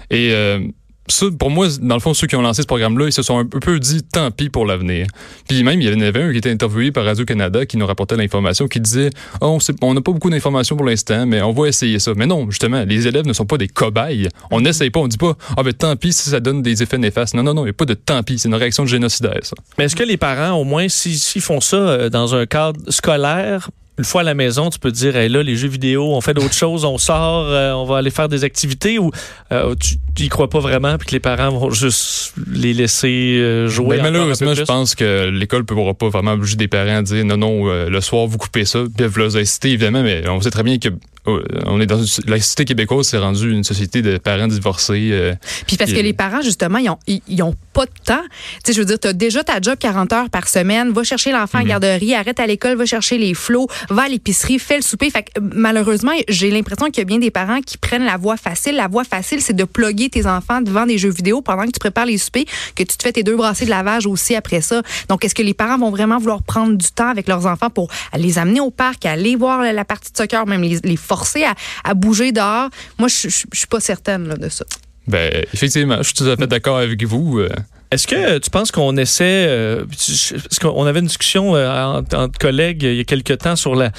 Et 0.09 0.31
euh, 0.31 0.59
ça, 1.07 1.25
pour 1.38 1.50
moi, 1.50 1.67
dans 1.81 1.95
le 1.95 2.01
fond, 2.01 2.13
ceux 2.13 2.27
qui 2.27 2.35
ont 2.35 2.41
lancé 2.41 2.61
ce 2.61 2.67
programme-là, 2.67 3.07
ils 3.07 3.13
se 3.13 3.21
sont 3.21 3.39
un 3.39 3.45
peu 3.45 3.79
dit 3.79 4.03
tant 4.03 4.31
pis 4.31 4.50
pour 4.50 4.65
l'avenir. 4.65 5.07
Puis 5.47 5.63
même, 5.63 5.81
il 5.81 5.89
y 5.89 5.94
en 5.94 6.00
avait 6.00 6.23
un 6.23 6.31
qui 6.31 6.38
était 6.38 6.51
interviewé 6.51 6.91
par 6.91 7.03
Radio-Canada 7.03 7.65
qui 7.65 7.77
nous 7.77 7.85
rapportait 7.85 8.15
l'information, 8.15 8.67
qui 8.67 8.79
disait 8.79 9.09
Ah, 9.41 9.47
on 9.81 9.94
n'a 9.94 10.01
pas 10.01 10.11
beaucoup 10.11 10.29
d'informations 10.29 10.75
pour 10.77 10.85
l'instant, 10.85 11.25
mais 11.25 11.41
on 11.41 11.51
va 11.51 11.67
essayer 11.67 12.00
ça. 12.00 12.13
Mais 12.15 12.25
non, 12.25 12.50
justement, 12.50 12.83
les 12.88 13.07
élèves 13.07 13.27
ne 13.27 13.33
sont 13.33 13.45
pas 13.45 13.57
des 13.57 13.67
cobayes. 13.67 14.29
On 14.50 14.61
n'essaye 14.61 14.91
pas, 14.91 15.01
on 15.01 15.07
dit 15.07 15.17
pas 15.17 15.35
Ah, 15.57 15.63
ben 15.63 15.73
tant 15.73 15.95
pis 15.95 16.13
si 16.13 16.29
ça 16.29 16.39
donne 16.39 16.61
des 16.61 16.81
effets 16.81 16.97
néfastes. 16.97 17.33
Non, 17.33 17.44
non, 17.44 17.53
non, 17.53 17.63
il 17.63 17.65
n'y 17.65 17.71
a 17.71 17.73
pas 17.73 17.85
de 17.85 17.95
tant 17.95 18.23
pis. 18.23 18.39
C'est 18.39 18.47
une 18.47 18.56
réaction 18.56 18.83
de 18.83 18.89
génocidaire, 18.89 19.39
ça. 19.41 19.56
Mais 19.77 19.85
est-ce 19.85 19.95
que 19.95 20.03
les 20.03 20.17
parents, 20.17 20.57
au 20.57 20.63
moins, 20.63 20.88
s'ils 20.88 21.17
s'ils 21.17 21.41
font 21.41 21.59
ça 21.61 21.77
euh, 21.77 22.09
dans 22.09 22.35
un 22.35 22.45
cadre 22.45 22.79
scolaire, 22.89 23.69
une 23.98 24.04
fois 24.04 24.22
à 24.22 24.24
la 24.24 24.34
maison, 24.34 24.69
tu 24.69 24.80
peux 24.80 24.92
te 24.92 24.98
dire, 24.98 25.16
hey, 25.16 25.30
là, 25.30 25.44
les 25.44 25.56
jeux 25.56 25.68
vidéo, 25.68 26.13
on 26.13 26.22
fait 26.22 26.34
d'autres 26.34 26.54
choses, 26.54 26.84
on 26.84 26.98
sort, 26.98 27.45
euh, 27.48 27.74
on 27.74 27.86
va 27.86 27.98
aller 27.98 28.10
faire 28.10 28.28
des 28.28 28.44
activités 28.44 28.98
ou 28.98 29.12
euh, 29.51 29.75
tu 29.75 30.24
n'y 30.24 30.30
crois 30.30 30.50
pas 30.50 30.60
vraiment 30.60 30.98
puis 30.98 31.07
que 31.07 31.12
les 31.12 31.19
parents 31.19 31.50
vont 31.50 31.69
juste 31.69 32.34
les 32.51 32.74
laisser 32.74 33.38
euh, 33.40 33.68
jouer? 33.68 33.98
Ben, 33.98 34.04
malheureusement, 34.04 34.56
je 34.56 34.63
pense 34.63 34.95
que 34.95 35.30
l'école 35.30 35.62
ne 35.62 35.66
pourra 35.66 35.94
pas 35.94 36.10
vraiment 36.10 36.31
obliger 36.34 36.56
des 36.56 36.68
parents 36.68 36.98
à 36.98 37.01
dire 37.04 37.24
non, 37.24 37.38
non, 37.38 37.69
euh, 37.69 37.90
le 37.90 38.01
soir, 38.01 38.25
vous 38.25 38.38
coupez 38.38 38.66
ça. 38.66 38.84
Puis 38.95 39.06
vous 39.06 39.19
les 39.19 39.38
inciter, 39.38 39.69
évidemment, 39.69 40.01
mais 40.01 40.28
on 40.28 40.42
sait 40.42 40.51
très 40.51 40.63
bien 40.63 40.80
que 40.80 40.90
on 41.25 41.79
est 41.79 41.85
dans 41.85 42.03
une, 42.03 42.23
la 42.29 42.37
société 42.39 42.65
québécoise, 42.65 43.07
c'est 43.07 43.17
rendu 43.17 43.51
une 43.51 43.63
société 43.63 44.01
de 44.01 44.17
parents 44.17 44.47
divorcés. 44.47 45.09
euh, 45.11 45.33
Puis 45.67 45.77
parce 45.77 45.91
que 45.91 45.99
les 45.99 46.13
parents, 46.13 46.41
justement, 46.41 46.79
ils 46.79 46.89
ont, 46.89 46.99
ils, 47.07 47.21
ils 47.27 47.41
ont 47.43 47.55
pas 47.73 47.85
de 47.85 47.91
temps. 48.05 48.21
Tu 48.63 48.71
sais, 48.71 48.73
je 48.73 48.79
veux 48.79 48.85
dire, 48.85 48.99
tu 48.99 49.07
as 49.07 49.13
déjà 49.13 49.43
ta 49.43 49.59
job 49.61 49.75
40 49.79 50.11
heures 50.13 50.29
par 50.29 50.47
semaine, 50.47 50.91
va 50.91 51.03
chercher 51.03 51.31
l'enfant 51.31 51.59
Mhm. 51.59 51.65
à 51.65 51.67
garderie, 51.69 52.13
arrête 52.15 52.39
à 52.39 52.47
l'école, 52.47 52.75
va 52.77 52.85
chercher 52.85 53.17
les 53.17 53.33
flots, 53.33 53.67
va 53.89 54.03
à 54.03 54.07
l'épicerie, 54.09 54.59
fais 54.59 54.75
le 54.75 54.81
souper. 54.81 55.09
Fait 55.09 55.23
que, 55.23 55.39
euh, 55.39 55.49
malheureusement, 55.53 56.11
j'ai 56.27 56.51
l'impression 56.51 56.87
qu'il 56.87 56.97
y 56.97 57.01
a 57.01 57.05
bien 57.05 57.19
des 57.19 57.31
parents 57.31 57.61
qui 57.61 57.77
prennent 57.77 58.05
la 58.05 58.17
voie 58.17 58.37
facile. 58.37 58.75
La 58.75 58.87
voie 58.87 59.03
facile, 59.03 59.41
c'est 59.41 59.53
de 59.55 59.63
plugger 59.63 60.09
tes 60.09 60.25
enfants 60.25 60.61
devant 60.61 60.85
des 60.85 60.97
jeux 60.97 61.09
vidéo 61.11 61.41
pendant 61.41 61.63
que 61.65 61.71
tu 61.71 61.79
prépares 61.79 62.05
les 62.05 62.17
soupers, 62.17 62.45
que 62.75 62.83
tu 62.83 62.97
te 62.97 63.01
fais 63.03 63.11
tes 63.13 63.23
deux 63.23 63.35
brassées 63.35 63.65
de 63.65 63.69
lavage 63.69 64.05
aussi 64.05 64.35
après 64.35 64.61
ça. 64.61 64.81
Donc, 65.09 65.23
est-ce 65.25 65.35
que 65.35 65.41
les 65.41 65.53
parents 65.53 65.77
vont 65.77 65.89
vraiment 65.91 66.17
vouloir 66.17 66.43
prendre 66.43 66.73
du 66.77 66.91
temps 66.91 67.07
avec 67.09 67.27
leurs 67.27 67.45
enfants 67.45 67.69
pour 67.69 67.89
les 68.17 68.37
amener 68.37 68.59
au 68.59 68.71
parc, 68.71 69.05
aller 69.05 69.35
voir 69.35 69.61
la, 69.61 69.73
la 69.73 69.85
partie 69.85 70.11
de 70.11 70.17
soccer, 70.17 70.45
même 70.45 70.61
les, 70.61 70.79
les 70.83 70.97
forcer 71.18 71.44
à, 71.44 71.54
à 71.83 71.94
bouger 71.94 72.31
dehors? 72.31 72.69
Moi, 73.00 73.07
je 73.07 73.30
je- 73.30 73.45
je 73.54 73.57
suis 73.60 73.68
pas 73.68 73.80
certaine 73.80 74.27
là, 74.27 74.36
de 74.36 74.50
ça. 74.50 74.65
ben, 75.07 75.31
effectivement, 75.54 75.98
je 75.98 76.04
suis 76.04 76.13
tout 76.15 76.25
à 76.30 76.36
fait 76.36 76.48
d'accord 76.48 76.77
avec 76.77 77.04
vous. 77.04 77.39
euh, 77.39 77.50
Est-ce 77.92 78.07
que 78.07 78.39
tu 78.39 78.50
penses 78.50 78.71
qu'on 78.71 78.98
essaie, 78.98 79.45
euh, 79.48 79.86
tu- 80.04 80.33
parce 80.33 80.60
qu'on 80.60 80.86
avait 80.86 81.00
une 81.00 81.06
discussion 81.07 81.56
euh, 81.56 81.69
entre, 82.00 82.18
entre 82.18 82.39
collègues 82.39 82.81
il 82.83 82.95
y 82.95 83.00
a 83.01 83.04
quelque 83.04 83.33
temps 83.33 83.56
sur 83.56 83.75
la, 83.75 83.92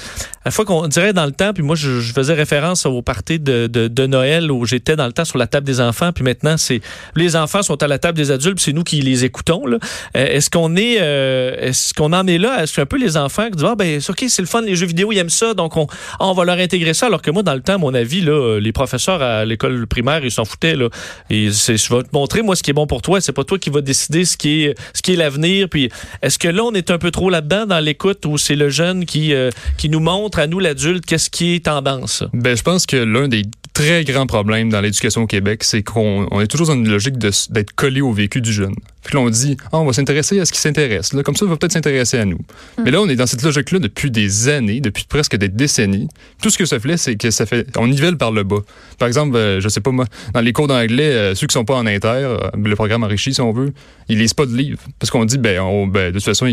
la 0.45 0.51
fois 0.51 0.63
qu'on 0.63 0.87
dirait 0.87 1.11
dans 1.11 1.25
le 1.25 1.31
temps, 1.31 1.53
puis 1.53 1.63
moi 1.63 1.75
je, 1.75 1.99
je 1.99 2.13
faisais 2.13 2.33
référence 2.33 2.85
au 2.85 3.01
party 3.01 3.39
de, 3.39 3.65
de, 3.65 3.87
de 3.87 4.05
Noël 4.05 4.51
où 4.51 4.65
j'étais 4.65 4.95
dans 4.95 5.07
le 5.07 5.11
temps 5.11 5.25
sur 5.25 5.39
la 5.39 5.47
table 5.47 5.65
des 5.65 5.81
enfants, 5.81 6.11
puis 6.11 6.23
maintenant 6.23 6.55
c'est 6.57 6.81
les 7.15 7.35
enfants 7.35 7.63
sont 7.63 7.81
à 7.81 7.87
la 7.87 7.97
table 7.97 8.15
des 8.15 8.29
adultes, 8.29 8.57
puis 8.57 8.65
c'est 8.65 8.73
nous 8.73 8.83
qui 8.83 9.01
les 9.01 9.25
écoutons. 9.25 9.63
Euh, 9.67 9.79
est-ce 10.13 10.51
qu'on 10.51 10.75
est, 10.75 10.97
euh, 10.99 11.55
est-ce 11.59 11.95
qu'on 11.95 12.13
en 12.13 12.27
est 12.27 12.37
là? 12.37 12.61
Est-ce 12.61 12.75
qu'un 12.75 12.85
peu 12.85 12.97
les 12.97 13.17
enfants 13.17 13.45
qui 13.45 13.57
disent 13.57 13.65
ah 13.67 13.75
ben 13.75 13.99
ok 14.07 14.25
c'est 14.27 14.41
le 14.41 14.47
fun 14.47 14.61
les 14.61 14.75
jeux 14.75 14.85
vidéo 14.85 15.11
ils 15.11 15.17
aiment 15.17 15.29
ça 15.29 15.55
donc 15.55 15.77
on, 15.77 15.87
on 16.19 16.33
va 16.33 16.45
leur 16.45 16.59
intégrer 16.59 16.93
ça. 16.93 17.07
Alors 17.07 17.23
que 17.23 17.31
moi 17.31 17.41
dans 17.41 17.55
le 17.55 17.61
temps 17.61 17.75
à 17.75 17.77
mon 17.79 17.95
avis 17.95 18.21
là 18.21 18.59
les 18.59 18.71
professeurs 18.71 19.23
à 19.23 19.45
l'école 19.45 19.87
primaire 19.87 20.23
ils 20.23 20.31
s'en 20.31 20.45
foutaient 20.45 20.75
là. 20.75 20.89
Et 21.31 21.51
c'est 21.51 21.77
je 21.77 21.93
vais 21.93 22.03
te 22.03 22.09
montrer 22.13 22.43
moi 22.43 22.55
ce 22.55 22.61
qui 22.61 22.69
est 22.69 22.73
bon 22.73 22.85
pour 22.85 23.01
toi 23.01 23.19
c'est 23.19 23.33
pas 23.33 23.43
toi 23.43 23.57
qui 23.57 23.71
va 23.71 23.81
décider 23.81 24.25
ce 24.25 24.37
qui 24.37 24.65
est 24.65 24.75
ce 24.93 25.01
qui 25.01 25.13
est 25.13 25.17
l'avenir 25.17 25.69
puis 25.69 25.89
est-ce 26.21 26.37
que 26.37 26.47
là 26.47 26.63
on 26.63 26.73
est 26.73 26.91
un 26.91 26.99
peu 26.99 27.09
trop 27.09 27.31
là-dedans 27.31 27.65
dans 27.65 27.79
l'écoute 27.79 28.25
où 28.27 28.37
c'est 28.37 28.55
le 28.55 28.69
jeune 28.69 29.05
qui 29.05 29.33
euh, 29.33 29.49
qui 29.77 29.89
nous 29.89 29.99
montre 29.99 30.34
à 30.39 30.47
nous 30.47 30.59
l'adulte 30.59 31.05
qu'est-ce 31.05 31.29
qui 31.29 31.55
est 31.55 31.65
tendance 31.65 32.23
Ben, 32.33 32.55
je 32.55 32.63
pense 32.63 32.85
que 32.85 32.97
l'un 32.97 33.27
des 33.27 33.43
très 33.73 34.03
grands 34.03 34.27
problèmes 34.27 34.69
dans 34.69 34.81
l'éducation 34.81 35.23
au 35.23 35.27
Québec, 35.27 35.63
c'est 35.63 35.83
qu'on 35.83 36.27
on 36.31 36.41
est 36.41 36.47
toujours 36.47 36.67
dans 36.67 36.75
une 36.75 36.89
logique 36.89 37.17
d'être 37.17 37.73
collé 37.75 38.01
au 38.01 38.11
vécu 38.11 38.41
du 38.41 38.51
jeune. 38.51 38.75
Puis 39.05 39.15
là, 39.15 39.21
on 39.21 39.29
dit, 39.29 39.55
ah, 39.71 39.77
on 39.79 39.85
va 39.85 39.93
s'intéresser 39.93 40.39
à 40.39 40.45
ce 40.45 40.51
qui 40.51 40.59
s'intéresse. 40.59 41.13
Là, 41.13 41.23
comme 41.23 41.35
ça, 41.35 41.45
il 41.45 41.49
va 41.49 41.57
peut-être 41.57 41.71
s'intéresser 41.73 42.17
à 42.17 42.25
nous. 42.25 42.39
Mais 42.83 42.91
là, 42.91 42.99
on 43.01 43.07
est 43.07 43.15
dans 43.15 43.27
cette 43.27 43.43
logique-là 43.43 43.79
depuis 43.79 44.11
des 44.11 44.49
années, 44.49 44.81
depuis 44.81 45.05
presque 45.07 45.35
des 45.37 45.47
décennies. 45.47 46.07
Tout 46.41 46.49
ce 46.49 46.57
que 46.57 46.65
ça 46.65 46.79
fait, 46.79 46.97
c'est 46.97 47.15
que 47.15 47.29
ça 47.31 47.45
fait, 47.45 47.67
on 47.77 47.87
nivelle 47.87 48.17
par 48.17 48.31
le 48.31 48.43
bas. 48.43 48.59
Par 48.97 49.07
exemple, 49.07 49.35
euh, 49.37 49.61
je 49.61 49.69
sais 49.69 49.79
pas 49.81 49.91
moi, 49.91 50.05
dans 50.33 50.41
les 50.41 50.51
cours 50.53 50.67
d'anglais, 50.67 51.03
euh, 51.13 51.35
ceux 51.35 51.47
qui 51.47 51.53
sont 51.53 51.65
pas 51.65 51.75
en 51.75 51.85
inter, 51.85 52.07
euh, 52.07 52.37
le 52.61 52.75
programme 52.75 53.03
enrichi, 53.03 53.33
si 53.33 53.41
on 53.41 53.51
veut, 53.53 53.73
ils 54.09 54.17
lisent 54.17 54.33
pas 54.33 54.45
de 54.45 54.55
livres. 54.55 54.79
Parce 54.99 55.11
qu'on 55.11 55.25
dit, 55.25 55.37
ben, 55.37 55.59
on- 55.61 55.87
ben, 55.87 56.07
de 56.11 56.17
toute 56.17 56.25
façon, 56.25 56.47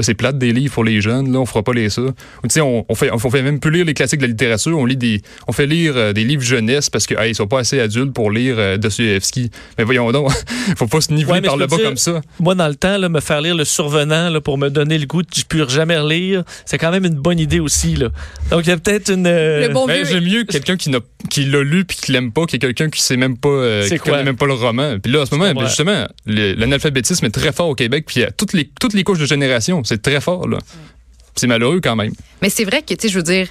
c'est 0.00 0.14
plate 0.14 0.38
des 0.38 0.52
livres 0.52 0.72
pour 0.74 0.84
les 0.84 1.00
jeunes, 1.00 1.32
là, 1.32 1.40
on 1.40 1.46
fera 1.46 1.62
pas 1.62 1.72
les 1.72 1.90
ça. 1.90 2.02
Ou, 2.02 2.12
tu 2.44 2.50
sais, 2.50 2.60
on, 2.60 2.84
on 2.88 2.94
fait, 2.94 3.10
on 3.12 3.18
fait 3.18 3.42
même 3.42 3.58
plus 3.60 3.70
lire 3.72 3.84
les 3.84 3.94
classiques 3.94 4.20
de 4.20 4.24
la 4.24 4.30
littérature, 4.30 4.78
on 4.78 4.84
lit 4.84 4.96
des, 4.96 5.20
on 5.48 5.52
fait 5.52 5.66
lire 5.66 5.94
euh, 5.96 6.12
des 6.12 6.24
livres 6.24 6.42
jeunesse 6.42 6.90
parce 6.90 7.06
que, 7.06 7.14
hey, 7.20 7.32
ils 7.32 7.34
sont 7.34 7.46
pas 7.48 7.60
assez 7.60 7.80
adultes 7.80 8.12
pour 8.12 8.30
lire 8.30 8.54
euh, 8.58 8.76
Dostoevsky. 8.76 9.50
Mais 9.78 9.84
voyons 9.84 10.10
donc, 10.12 10.30
faut 10.76 10.86
pas 10.86 11.00
se 11.00 11.12
niveler 11.12 11.32
Ouais, 11.34 11.40
par 11.42 11.56
le 11.56 11.66
bas 11.66 11.76
dire- 11.76 11.87
comme 11.88 11.96
ça. 11.96 12.20
moi 12.40 12.54
dans 12.54 12.68
le 12.68 12.74
temps 12.74 12.96
là, 12.98 13.08
me 13.08 13.20
faire 13.20 13.40
lire 13.40 13.54
le 13.54 13.64
survenant 13.64 14.30
là, 14.30 14.40
pour 14.40 14.58
me 14.58 14.68
donner 14.68 14.98
le 14.98 15.06
goût 15.06 15.22
de 15.22 15.28
je 15.36 15.44
peux 15.44 15.68
jamais 15.68 15.98
relire 15.98 16.44
c'est 16.64 16.78
quand 16.78 16.90
même 16.90 17.04
une 17.04 17.14
bonne 17.16 17.38
idée 17.38 17.60
aussi 17.60 17.94
là 17.96 18.08
donc 18.50 18.62
il 18.66 18.68
y 18.68 18.72
a 18.72 18.76
peut-être 18.78 19.10
une 19.12 19.26
euh, 19.26 19.66
Le 19.68 19.72
bon 19.74 19.86
Ben, 19.86 20.02
vieux- 20.02 20.04
j'aime 20.14 20.24
mieux 20.24 20.44
quelqu'un 20.44 20.76
qui, 20.76 20.90
n'a- 20.90 21.00
qui 21.30 21.44
l'a 21.44 21.62
lu 21.62 21.84
puis 21.84 21.96
qui 21.96 22.12
l'aime 22.12 22.32
pas 22.32 22.46
que 22.46 22.56
quelqu'un 22.56 22.88
qui 22.90 23.00
sait 23.02 23.16
même 23.16 23.36
pas 23.36 23.48
euh, 23.48 23.82
C'est 23.82 23.98
qui 23.98 24.04
connaît 24.04 24.16
quoi? 24.18 24.24
même 24.24 24.36
pas 24.36 24.46
le 24.46 24.54
roman. 24.54 24.98
Puis 25.02 25.12
là, 25.12 25.20
en 25.22 25.26
ce 25.26 25.34
moment, 25.34 25.52
ben, 25.52 25.66
justement, 25.66 26.06
le- 26.26 26.54
l'analphabétisme 26.54 27.26
est 27.26 27.30
très 27.30 27.52
fort 27.52 27.68
au 27.68 27.74
Québec 27.74 28.04
puis 28.06 28.22
à 28.24 28.30
toutes 28.30 28.52
les, 28.52 28.70
toutes 28.80 28.94
les 28.94 29.04
couches 29.04 29.18
de 29.18 29.26
génération, 29.26 29.82
c'est 29.84 30.00
très 30.02 30.20
fort, 30.20 30.48
là. 30.48 30.58
C'est 31.36 31.46
malheureux 31.46 31.80
quand 31.80 31.94
même. 31.94 32.12
Mais 32.42 32.50
c'est 32.50 32.64
vrai 32.64 32.82
que, 32.82 32.94
tu 32.94 32.96
sais, 33.02 33.08
je 33.08 33.14
veux 33.16 33.22
dire, 33.22 33.46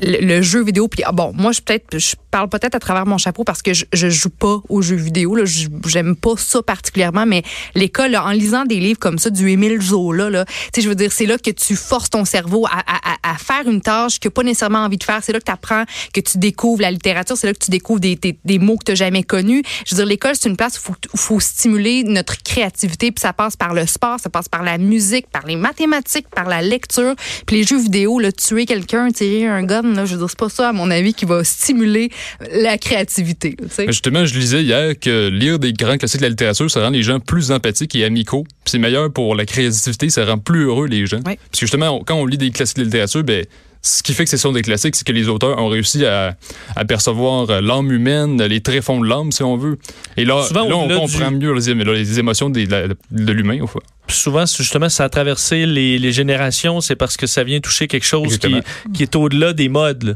le, 0.00 0.42
jeu 0.42 0.62
vidéo, 0.62 0.88
puis 0.88 1.02
ah, 1.04 1.12
bon, 1.12 1.32
moi, 1.34 1.52
je 1.52 1.60
peut-être, 1.60 1.98
je 1.98 2.14
parle 2.30 2.48
peut-être 2.48 2.74
à 2.74 2.80
travers 2.80 3.06
mon 3.06 3.18
chapeau 3.18 3.44
parce 3.44 3.62
que 3.62 3.72
je, 3.74 3.84
je 3.92 4.08
joue 4.08 4.30
pas 4.30 4.60
aux 4.68 4.82
jeux 4.82 4.96
vidéo, 4.96 5.34
là, 5.34 5.44
j'aime 5.44 6.16
pas 6.16 6.34
ça 6.36 6.62
particulièrement, 6.62 7.26
mais 7.26 7.42
l'école, 7.74 8.16
en 8.16 8.30
lisant 8.30 8.64
des 8.64 8.80
livres 8.80 8.98
comme 8.98 9.18
ça, 9.18 9.30
du 9.30 9.48
Émile 9.50 9.80
Zola, 9.80 10.30
là, 10.30 10.44
tu 10.72 10.80
je 10.80 10.88
veux 10.88 10.94
dire, 10.94 11.12
c'est 11.12 11.26
là 11.26 11.38
que 11.38 11.50
tu 11.50 11.76
forces 11.76 12.10
ton 12.10 12.24
cerveau 12.24 12.66
à, 12.66 12.78
à- 12.78 13.32
à- 13.32 13.38
faire 13.38 13.68
une 13.68 13.80
tâche 13.80 14.20
que 14.20 14.28
pas 14.28 14.42
nécessairement 14.42 14.78
envie 14.78 14.96
de 14.96 15.04
faire. 15.04 15.20
C'est 15.22 15.32
là 15.32 15.38
que 15.38 15.44
tu 15.44 15.52
apprends, 15.52 15.84
que 16.12 16.20
tu 16.20 16.38
découvres 16.38 16.80
la 16.82 16.90
littérature, 16.90 17.36
c'est 17.36 17.46
là 17.46 17.52
que 17.52 17.62
tu 17.64 17.70
découvres 17.70 18.00
des, 18.00 18.16
des, 18.16 18.38
des 18.44 18.58
mots 18.58 18.76
que 18.76 18.92
tu 18.92 18.96
jamais 18.96 19.22
connus. 19.22 19.62
Je 19.86 19.94
veux 19.94 20.00
dire, 20.00 20.06
l'école, 20.06 20.34
c'est 20.34 20.48
une 20.48 20.56
place 20.56 20.78
où 20.78 20.82
faut, 20.82 20.94
où 21.12 21.16
faut 21.16 21.40
stimuler 21.40 22.04
notre 22.04 22.42
créativité, 22.42 23.10
puis 23.12 23.20
ça 23.20 23.32
passe 23.32 23.56
par 23.56 23.74
le 23.74 23.86
sport, 23.86 24.20
ça 24.20 24.30
passe 24.30 24.48
par 24.48 24.62
la 24.62 24.78
musique, 24.78 25.26
par 25.30 25.46
les 25.46 25.56
mathématiques, 25.56 26.28
par 26.28 26.48
la 26.48 26.62
lecture, 26.62 27.14
puis 27.46 27.56
les 27.56 27.64
jeux 27.64 27.80
vidéo, 27.80 28.18
là, 28.18 28.32
tuer 28.32 28.66
quelqu'un, 28.66 29.10
tirer 29.10 29.46
un 29.46 29.62
gars 29.62 29.82
là, 29.92 30.04
je 30.06 30.12
veux 30.12 30.18
dire, 30.18 30.30
c'est 30.30 30.38
pas 30.38 30.48
ça, 30.48 30.68
à 30.70 30.72
mon 30.72 30.90
avis, 30.90 31.12
qui 31.14 31.24
va 31.24 31.44
stimuler 31.44 32.10
la 32.52 32.78
créativité. 32.78 33.56
Mais 33.78 33.86
Justement, 33.88 34.24
je 34.24 34.38
lisais 34.38 34.62
hier 34.62 34.98
que 34.98 35.28
lire 35.28 35.58
des 35.58 35.72
grands 35.72 35.96
classiques 35.98 36.20
de 36.20 36.24
la 36.26 36.30
littérature, 36.30 36.70
ça 36.70 36.80
rend 36.82 36.90
les 36.90 37.02
gens 37.02 37.20
plus 37.20 37.50
empathiques 37.52 37.94
et 37.96 38.04
amicaux. 38.04 38.44
Puis 38.44 38.70
c'est 38.72 38.78
meilleur 38.78 39.12
pour 39.12 39.34
la 39.34 39.44
créativité, 39.46 40.08
ça 40.10 40.24
rend 40.24 40.38
plus 40.38 40.64
heureux 40.66 40.86
les 40.86 41.06
gens. 41.06 41.18
Oui. 41.26 41.36
Parce 41.36 41.60
que 41.60 41.66
justement, 41.66 41.98
on- 42.00 42.04
quand 42.04 42.14
on 42.14 42.26
lit 42.26 42.38
des 42.38 42.50
classiques 42.50 42.78
de 42.78 42.84
littérature, 42.84 43.22
ben, 43.24 43.44
ce 43.86 44.02
qui 44.02 44.14
fait 44.14 44.24
que 44.24 44.30
ce 44.30 44.38
sont 44.38 44.52
des 44.52 44.62
classiques, 44.62 44.96
c'est 44.96 45.06
que 45.06 45.12
les 45.12 45.28
auteurs 45.28 45.58
ont 45.58 45.68
réussi 45.68 46.06
à, 46.06 46.36
à 46.74 46.84
percevoir 46.86 47.50
euh, 47.50 47.60
l'âme 47.60 47.92
humaine, 47.92 48.42
les 48.42 48.62
tréfonds 48.62 48.98
de 48.98 49.06
l'âme, 49.06 49.30
si 49.30 49.42
on 49.42 49.58
veut. 49.58 49.78
Et 50.16 50.24
là, 50.24 50.42
Souvent, 50.42 50.66
là 50.66 50.76
on 50.76 50.88
comprend 50.88 51.30
du- 51.30 51.36
mieux 51.36 51.52
les, 51.52 51.68
émo- 51.70 51.92
les 51.92 52.18
émotions 52.18 52.48
des- 52.48 52.66
de, 52.66 52.96
de 53.10 53.32
l'humain, 53.32 53.60
au 53.60 53.66
fond. 53.66 53.80
Souvent, 54.08 54.46
justement, 54.46 54.88
ça 54.88 55.04
a 55.04 55.08
traversé 55.10 55.66
les, 55.66 55.98
les 55.98 56.12
générations, 56.12 56.80
c'est 56.80 56.96
parce 56.96 57.18
que 57.18 57.26
ça 57.26 57.44
vient 57.44 57.60
toucher 57.60 57.86
quelque 57.86 58.06
chose 58.06 58.38
qui, 58.38 59.02
est 59.02 59.16
au-delà 59.16 59.52
des 59.52 59.68
modes. 59.68 60.02
là. 60.04 60.12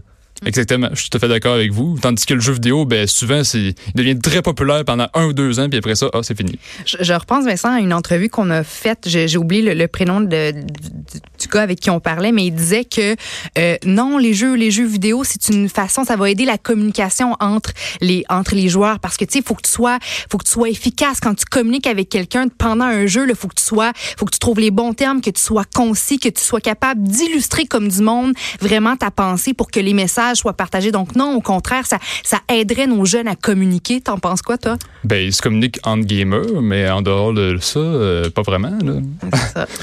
Exactement. 0.47 0.89
Je 0.93 1.01
suis 1.01 1.11
tout 1.11 1.17
à 1.17 1.21
fait 1.21 1.27
d'accord 1.29 1.55
avec 1.55 1.73
vous. 1.73 1.99
Tandis 2.01 2.25
que 2.25 2.33
le 2.33 2.39
jeu 2.39 2.53
vidéo, 2.53 2.85
ben, 2.85 3.09
souvent, 3.09 3.43
c'est, 3.43 3.59
il 3.61 3.93
devient 3.97 4.17
très 4.19 4.41
populaire 4.41 4.85
pendant 4.85 5.09
un 5.15 5.25
ou 5.27 5.33
deux 5.33 5.59
ans, 5.59 5.69
puis 5.69 5.79
après 5.79 5.97
ça, 5.97 6.11
ah, 6.13 6.21
c'est 6.23 6.37
fini. 6.37 6.57
Je, 6.87 6.97
je 7.01 7.13
repense, 7.13 7.45
Vincent, 7.45 7.73
à 7.75 7.81
une 7.81 7.93
entrevue 7.93 8.29
qu'on 8.29 8.49
a 8.51 8.63
faite. 8.63 9.01
J'ai 9.07 9.37
oublié 9.37 9.63
le, 9.63 9.75
le 9.75 9.89
prénom 9.89 10.21
de, 10.21 10.53
du, 10.53 11.38
du 11.39 11.49
gars 11.49 11.63
avec 11.63 11.81
qui 11.81 11.91
on 11.91 12.01
parlait, 12.01 12.33
mais 12.33 12.47
il 12.47 12.55
disait 12.55 12.85
que 12.85 13.17
euh, 13.59 13.77
non, 13.85 14.19
les 14.19 14.35
jeux, 14.35 14.55
les 14.55 14.71
jeux 14.71 14.87
vidéo, 14.87 15.25
c'est 15.25 15.49
une 15.49 15.69
façon, 15.69 16.05
ça 16.05 16.17
va 16.17 16.31
aider 16.31 16.45
la 16.45 16.59
communication 16.59 17.37
entre 17.41 17.73
les 18.01 18.25
entre 18.29 18.55
les 18.55 18.69
joueurs 18.69 19.01
parce 19.01 19.17
que 19.17 19.25
tu 19.25 19.39
sais, 19.39 19.45
faut 19.45 19.55
que 19.55 19.63
tu 19.63 19.73
sois, 19.73 19.99
faut 20.31 20.39
que 20.39 20.45
tu 20.45 20.53
sois 20.53 20.69
efficace 20.69 21.21
quand 21.21 21.35
tu 21.35 21.45
communiques 21.45 21.87
avec 21.87 22.09
quelqu'un 22.09 22.47
pendant 22.49 22.85
un 22.85 23.07
jeu. 23.07 23.27
Il 23.29 23.35
faut 23.35 23.49
que 23.49 23.55
tu 23.55 23.65
sois, 23.65 23.93
faut 24.19 24.25
que 24.25 24.33
tu 24.33 24.39
trouves 24.39 24.61
les 24.61 24.71
bons 24.71 24.93
termes, 24.93 25.21
que 25.21 25.31
tu 25.31 25.41
sois 25.41 25.65
concis, 25.75 26.19
que 26.19 26.29
tu 26.29 26.43
sois 26.43 26.61
capable 26.61 27.03
d'illustrer 27.03 27.67
comme 27.67 27.89
du 27.89 28.03
monde 28.03 28.33
vraiment 28.61 28.97
ta 28.97 29.11
pensée 29.11 29.55
pour 29.55 29.71
que 29.71 29.81
les 29.81 29.95
messages 29.95 30.39
soient 30.39 30.55
partagés. 30.55 30.91
Donc 30.91 31.15
non, 31.15 31.35
au 31.35 31.41
contraire, 31.41 31.87
ça 31.87 31.99
ça 32.25 32.41
aiderait 32.49 32.87
nos 32.87 33.05
jeunes 33.05 33.29
à 33.29 33.37
communiquer. 33.37 34.01
T'en 34.01 34.19
penses 34.19 34.43
quoi, 34.43 34.59
toi? 34.59 34.77
Ben, 35.05 35.25
ils 35.25 35.33
se 35.33 35.43
communiquent 35.43 35.79
entre 35.85 36.07
gamers, 36.07 36.61
mais 36.61 36.89
en 36.91 37.03
dehors 37.03 37.33
de 37.33 37.59
ça, 37.61 37.79
euh, 37.79 38.31
pas 38.31 38.43
vraiment. 38.43 38.77
Là. 38.83 38.95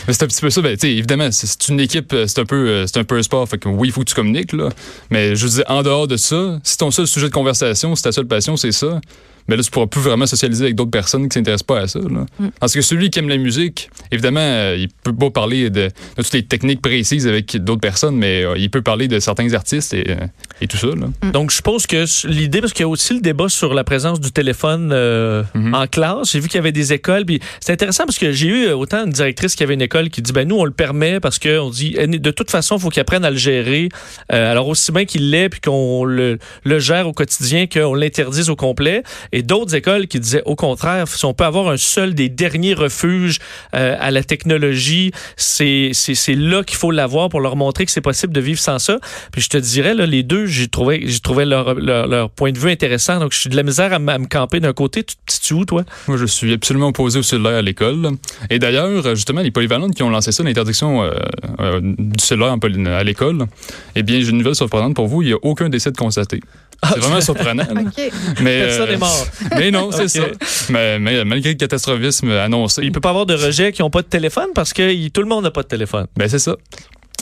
C'est 0.09 0.23
un 0.23 0.27
petit 0.27 0.41
peu 0.41 0.49
ça. 0.49 0.61
Ben, 0.61 0.73
tu 0.77 0.87
sais, 0.87 0.93
évidemment, 0.93 1.31
c'est 1.45 1.69
une 1.69 1.79
équipe, 1.79 2.11
euh, 2.13 2.27
c'est 2.27 2.39
un 2.39 2.45
peu, 2.45 2.67
euh, 2.67 2.87
c'est 2.87 2.99
un 2.99 3.03
peu 3.03 3.17
un 3.17 3.23
sport. 3.23 3.47
Fait 3.47 3.57
que 3.57 3.69
oui, 3.69 3.89
il 3.89 3.91
faut 3.91 4.01
que 4.01 4.09
tu 4.09 4.15
communiques, 4.15 4.53
là. 4.53 4.69
Mais 5.09 5.35
je 5.35 5.45
veux 5.45 5.53
dire, 5.53 5.63
en 5.67 5.83
dehors 5.83 6.07
de 6.07 6.17
ça, 6.17 6.59
si 6.63 6.77
ton 6.77 6.91
seul 6.91 7.07
sujet 7.07 7.27
de 7.27 7.33
conversation, 7.33 7.95
si 7.95 8.03
ta 8.03 8.11
seule 8.11 8.27
passion, 8.27 8.57
c'est 8.57 8.71
ça, 8.71 8.99
mais 9.47 9.55
là, 9.57 9.63
tu 9.63 9.71
pourras 9.71 9.87
plus 9.87 10.01
vraiment 10.01 10.25
socialiser 10.25 10.63
avec 10.65 10.75
d'autres 10.75 10.91
personnes 10.91 11.27
qui 11.29 11.33
s'intéressent 11.37 11.65
pas 11.67 11.79
à 11.81 11.87
ça. 11.87 11.99
Là. 11.99 12.25
Parce 12.59 12.73
que 12.73 12.81
celui 12.81 13.09
qui 13.09 13.19
aime 13.19 13.29
la 13.29 13.37
musique, 13.37 13.89
évidemment, 14.11 14.39
euh, 14.41 14.75
il 14.77 14.89
peut 14.89 15.13
pas 15.15 15.29
parler 15.29 15.69
de, 15.69 15.89
de 16.17 16.21
toutes 16.23 16.33
les 16.33 16.43
techniques 16.43 16.81
précises 16.81 17.27
avec 17.27 17.55
d'autres 17.57 17.81
personnes, 17.81 18.15
mais 18.17 18.43
euh, 18.43 18.55
il 18.57 18.69
peut 18.69 18.81
parler 18.81 19.07
de 19.07 19.19
certains 19.19 19.53
artistes 19.53 19.93
et, 19.93 20.05
euh, 20.09 20.15
et 20.61 20.67
tout 20.67 20.77
ça. 20.77 20.87
Là. 20.87 21.31
Donc, 21.31 21.51
je 21.51 21.57
suppose 21.57 21.85
que 21.87 22.05
l'idée, 22.27 22.61
parce 22.61 22.73
qu'il 22.73 22.81
y 22.81 22.85
a 22.85 22.89
aussi 22.89 23.13
le 23.13 23.21
débat 23.21 23.49
sur 23.49 23.73
la 23.73 23.83
présence 23.83 24.19
du 24.19 24.31
téléphone 24.31 24.91
euh, 24.93 25.43
Mhm. 25.53 25.73
en 25.73 25.87
classe. 25.87 26.31
J'ai 26.31 26.39
vu 26.39 26.47
qu'il 26.47 26.57
y 26.57 26.59
avait 26.59 26.71
des 26.71 26.93
écoles. 26.93 27.25
Puis 27.25 27.39
c'est 27.59 27.73
intéressant 27.73 28.05
parce 28.05 28.17
que 28.17 28.31
j'ai 28.31 28.47
eu 28.47 28.69
autant 28.71 29.05
une 29.05 29.11
directrice 29.11 29.55
qui 29.55 29.63
avait 29.63 29.73
une 29.73 29.81
école 29.81 30.09
qui 30.09 30.21
dit 30.21 30.31
ben 30.31 30.47
nous 30.47 30.55
on 30.57 30.65
le 30.65 30.71
permet 30.71 31.19
parce 31.19 31.39
que 31.39 31.59
on 31.59 31.69
dit 31.69 31.95
eh, 31.97 32.07
de 32.07 32.31
toute 32.31 32.51
façon 32.51 32.77
il 32.77 32.81
faut 32.81 32.89
qu'ils 32.89 33.01
apprennent 33.01 33.25
à 33.25 33.31
le 33.31 33.37
gérer. 33.37 33.89
Euh, 34.31 34.51
alors 34.51 34.67
aussi 34.67 34.91
bien 34.91 35.05
qu'il 35.05 35.29
l'est 35.29 35.49
puis 35.49 35.61
qu'on 35.61 36.03
le, 36.05 36.37
le 36.63 36.79
gère 36.79 37.07
au 37.07 37.13
quotidien 37.13 37.67
qu'on 37.67 37.93
l'interdise 37.93 38.49
au 38.49 38.55
complet. 38.55 39.03
Et 39.35 39.43
d'autres 39.43 39.75
écoles 39.75 40.07
qui 40.07 40.21
disaient 40.21 40.43
au 40.45 40.55
contraire 40.55 41.09
si 41.09 41.25
on 41.25 41.33
peut 41.33 41.43
avoir 41.43 41.67
un 41.67 41.75
seul 41.75 42.15
des 42.15 42.29
derniers 42.29 42.73
refuges 42.73 43.39
euh, 43.75 43.97
à 43.99 44.09
la 44.09 44.23
technologie, 44.23 45.11
c'est 45.35 45.91
là 46.29 46.63
qu'il 46.63 46.77
faut 46.77 46.89
l'avoir 46.89 47.27
pour 47.27 47.41
leur 47.41 47.57
montrer 47.57 47.85
que 47.85 47.91
c'est 47.91 47.99
possible 47.99 48.31
de 48.31 48.39
vivre 48.39 48.61
sans 48.61 48.79
ça. 48.79 48.97
Puis 49.33 49.41
je 49.41 49.49
te 49.49 49.57
dirais, 49.57 49.93
les 49.93 50.23
deux, 50.23 50.45
j'ai 50.45 50.69
trouvé, 50.69 51.03
leur, 51.43 52.29
point 52.29 52.53
de 52.53 52.57
vue 52.57 52.71
intéressant. 52.71 53.19
Donc, 53.19 53.33
je 53.33 53.39
suis 53.39 53.49
de 53.49 53.57
la 53.57 53.63
misère 53.63 53.91
à, 53.91 53.99
me 53.99 54.25
camper 54.25 54.61
d'un 54.61 54.71
côté. 54.71 55.03
Tu 55.03 55.15
te 55.27 55.53
où, 55.53 55.65
toi? 55.65 55.83
Moi, 56.07 56.15
je 56.15 56.25
suis 56.25 56.53
absolument 56.53 56.87
opposé 56.87 57.19
au 57.19 57.23
cellulaire 57.23 57.57
à 57.57 57.61
l'école. 57.61 58.11
Et 58.49 58.57
d'ailleurs, 58.57 59.15
justement, 59.15 59.41
les 59.41 59.51
polyvalentes 59.51 59.95
qui 59.95 60.03
ont 60.03 60.09
lancé 60.09 60.31
ça, 60.31 60.43
l'interdiction 60.43 61.03
euh, 61.03 61.11
euh, 61.59 61.81
du 61.83 62.23
cellulaire 62.23 62.55
à 62.87 63.03
l'école, 63.03 63.47
eh 63.95 64.03
bien, 64.03 64.21
j'ai 64.21 64.29
une 64.29 64.37
nouvelle 64.37 64.55
surprenante 64.55 64.95
pour 64.95 65.07
vous. 65.07 65.23
Il 65.23 65.27
n'y 65.27 65.33
a 65.33 65.39
aucun 65.41 65.67
décès 65.67 65.91
de 65.91 65.97
constaté. 65.97 66.39
C'est 66.83 66.99
vraiment 66.99 67.21
surprenant. 67.21 67.65
Mais, 68.41 68.59
Personne 68.65 68.89
euh, 68.89 68.93
est 68.93 68.97
mort. 68.97 69.27
Mais 69.57 69.71
non, 69.71 69.91
c'est 69.91 70.07
ça. 70.07 70.23
Mais, 70.69 70.99
mais 70.99 71.23
malgré 71.25 71.51
le 71.51 71.55
catastrophisme 71.57 72.29
annoncé, 72.31 72.81
Il 72.83 72.91
peut 72.91 72.99
pas 72.99 73.09
avoir 73.09 73.25
de 73.25 73.33
rejets 73.35 73.71
qui 73.71 73.81
n'ont 73.81 73.89
pas 73.89 74.01
de 74.01 74.07
téléphone 74.07 74.49
parce 74.53 74.73
que 74.73 74.91
il- 74.93 75.11
tout 75.11 75.21
le 75.21 75.27
monde 75.27 75.43
n'a 75.43 75.51
pas 75.51 75.63
de 75.63 75.67
téléphone. 75.67 76.07
ben 76.17 76.27
c'est 76.27 76.39
ça. 76.39 76.55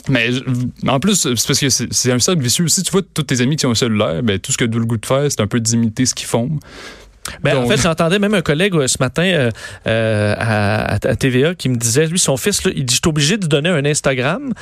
Mais 0.08 0.28
en 0.86 1.00
plus, 1.00 1.14
c'est 1.14 1.46
parce 1.46 1.58
que 1.58 1.68
c'est 1.70 2.12
un 2.12 2.18
cercle 2.18 2.42
vicieux. 2.42 2.68
Si 2.68 2.82
tu 2.82 2.90
vois 2.92 3.00
tous 3.14 3.22
tes 3.22 3.40
amis 3.40 3.56
qui 3.56 3.64
ont 3.64 3.70
un 3.70 3.74
cellulaire, 3.74 4.22
ben, 4.22 4.38
tout 4.38 4.52
ce 4.52 4.58
que 4.58 4.64
tu 4.66 4.76
as 4.76 4.78
le 4.80 4.84
goût 4.84 4.98
de 4.98 5.06
faire, 5.06 5.24
c'est 5.30 5.40
un 5.40 5.46
peu 5.46 5.60
d'imiter 5.60 6.04
ce 6.04 6.14
qu'ils 6.14 6.26
font. 6.26 6.50
Ben, 7.42 7.56
en 7.56 7.66
fait, 7.66 7.78
j'entendais 7.80 8.18
même 8.18 8.34
un 8.34 8.42
collègue 8.42 8.74
euh, 8.74 8.86
ce 8.86 8.98
matin 9.00 9.22
euh, 9.24 9.50
euh, 9.86 10.34
à, 10.38 10.92
à 10.96 11.16
TVA 11.16 11.54
qui 11.54 11.70
me 11.70 11.76
disait, 11.76 12.06
lui, 12.06 12.18
son 12.18 12.36
fils, 12.36 12.64
là, 12.64 12.72
il 12.76 12.84
dit, 12.84 12.94
je 12.94 13.00
suis 13.02 13.08
obligé 13.08 13.38
de 13.38 13.46
donner 13.46 13.70
un 13.70 13.82
Instagram 13.86 14.52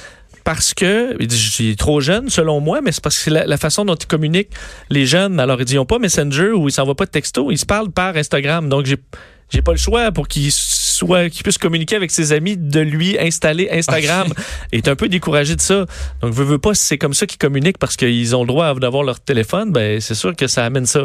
parce 0.44 0.74
que, 0.74 1.16
il 1.20 1.26
dit, 1.26 1.56
il 1.60 1.70
est 1.70 1.78
trop 1.78 2.00
jeune 2.00 2.28
selon 2.28 2.60
moi, 2.60 2.80
mais 2.82 2.92
c'est 2.92 3.02
parce 3.02 3.16
que 3.16 3.22
c'est 3.22 3.30
la, 3.30 3.46
la 3.46 3.56
façon 3.56 3.84
dont 3.84 3.94
ils 3.94 4.06
communiquent 4.06 4.52
les 4.90 5.06
jeunes. 5.06 5.38
Alors, 5.40 5.60
ils 5.60 5.74
n'ont 5.74 5.86
pas 5.86 5.98
Messenger 5.98 6.50
ou 6.50 6.68
ils 6.68 6.72
s'envoient 6.72 6.96
pas 6.96 7.06
de 7.06 7.10
texto, 7.10 7.50
ils 7.50 7.58
se 7.58 7.66
parlent 7.66 7.90
par 7.90 8.16
Instagram. 8.16 8.68
Donc, 8.68 8.86
j'ai 8.86 8.96
j'ai 9.52 9.60
pas 9.60 9.72
le 9.72 9.78
choix 9.78 10.10
pour 10.12 10.28
qu'il 10.28 10.50
soit 10.50 11.28
qu'il 11.28 11.42
puisse 11.42 11.58
communiquer 11.58 11.96
avec 11.96 12.10
ses 12.10 12.32
amis 12.32 12.56
de 12.56 12.80
lui 12.80 13.18
installer 13.18 13.68
Instagram. 13.70 14.32
Il 14.72 14.78
est 14.78 14.88
un 14.88 14.96
peu 14.96 15.08
découragé 15.08 15.56
de 15.56 15.60
ça. 15.60 15.84
Donc, 16.22 16.32
veut, 16.32 16.44
veut 16.44 16.58
pas, 16.58 16.74
si 16.74 16.86
c'est 16.86 16.98
comme 16.98 17.12
ça 17.12 17.26
qu'ils 17.26 17.38
communiquent 17.38 17.78
parce 17.78 17.96
qu'ils 17.96 18.34
ont 18.34 18.42
le 18.42 18.46
droit 18.46 18.74
d'avoir 18.76 19.02
leur 19.02 19.20
téléphone, 19.20 19.70
ben 19.70 20.00
c'est 20.00 20.14
sûr 20.14 20.34
que 20.34 20.46
ça 20.46 20.64
amène 20.64 20.86
ça. 20.86 21.04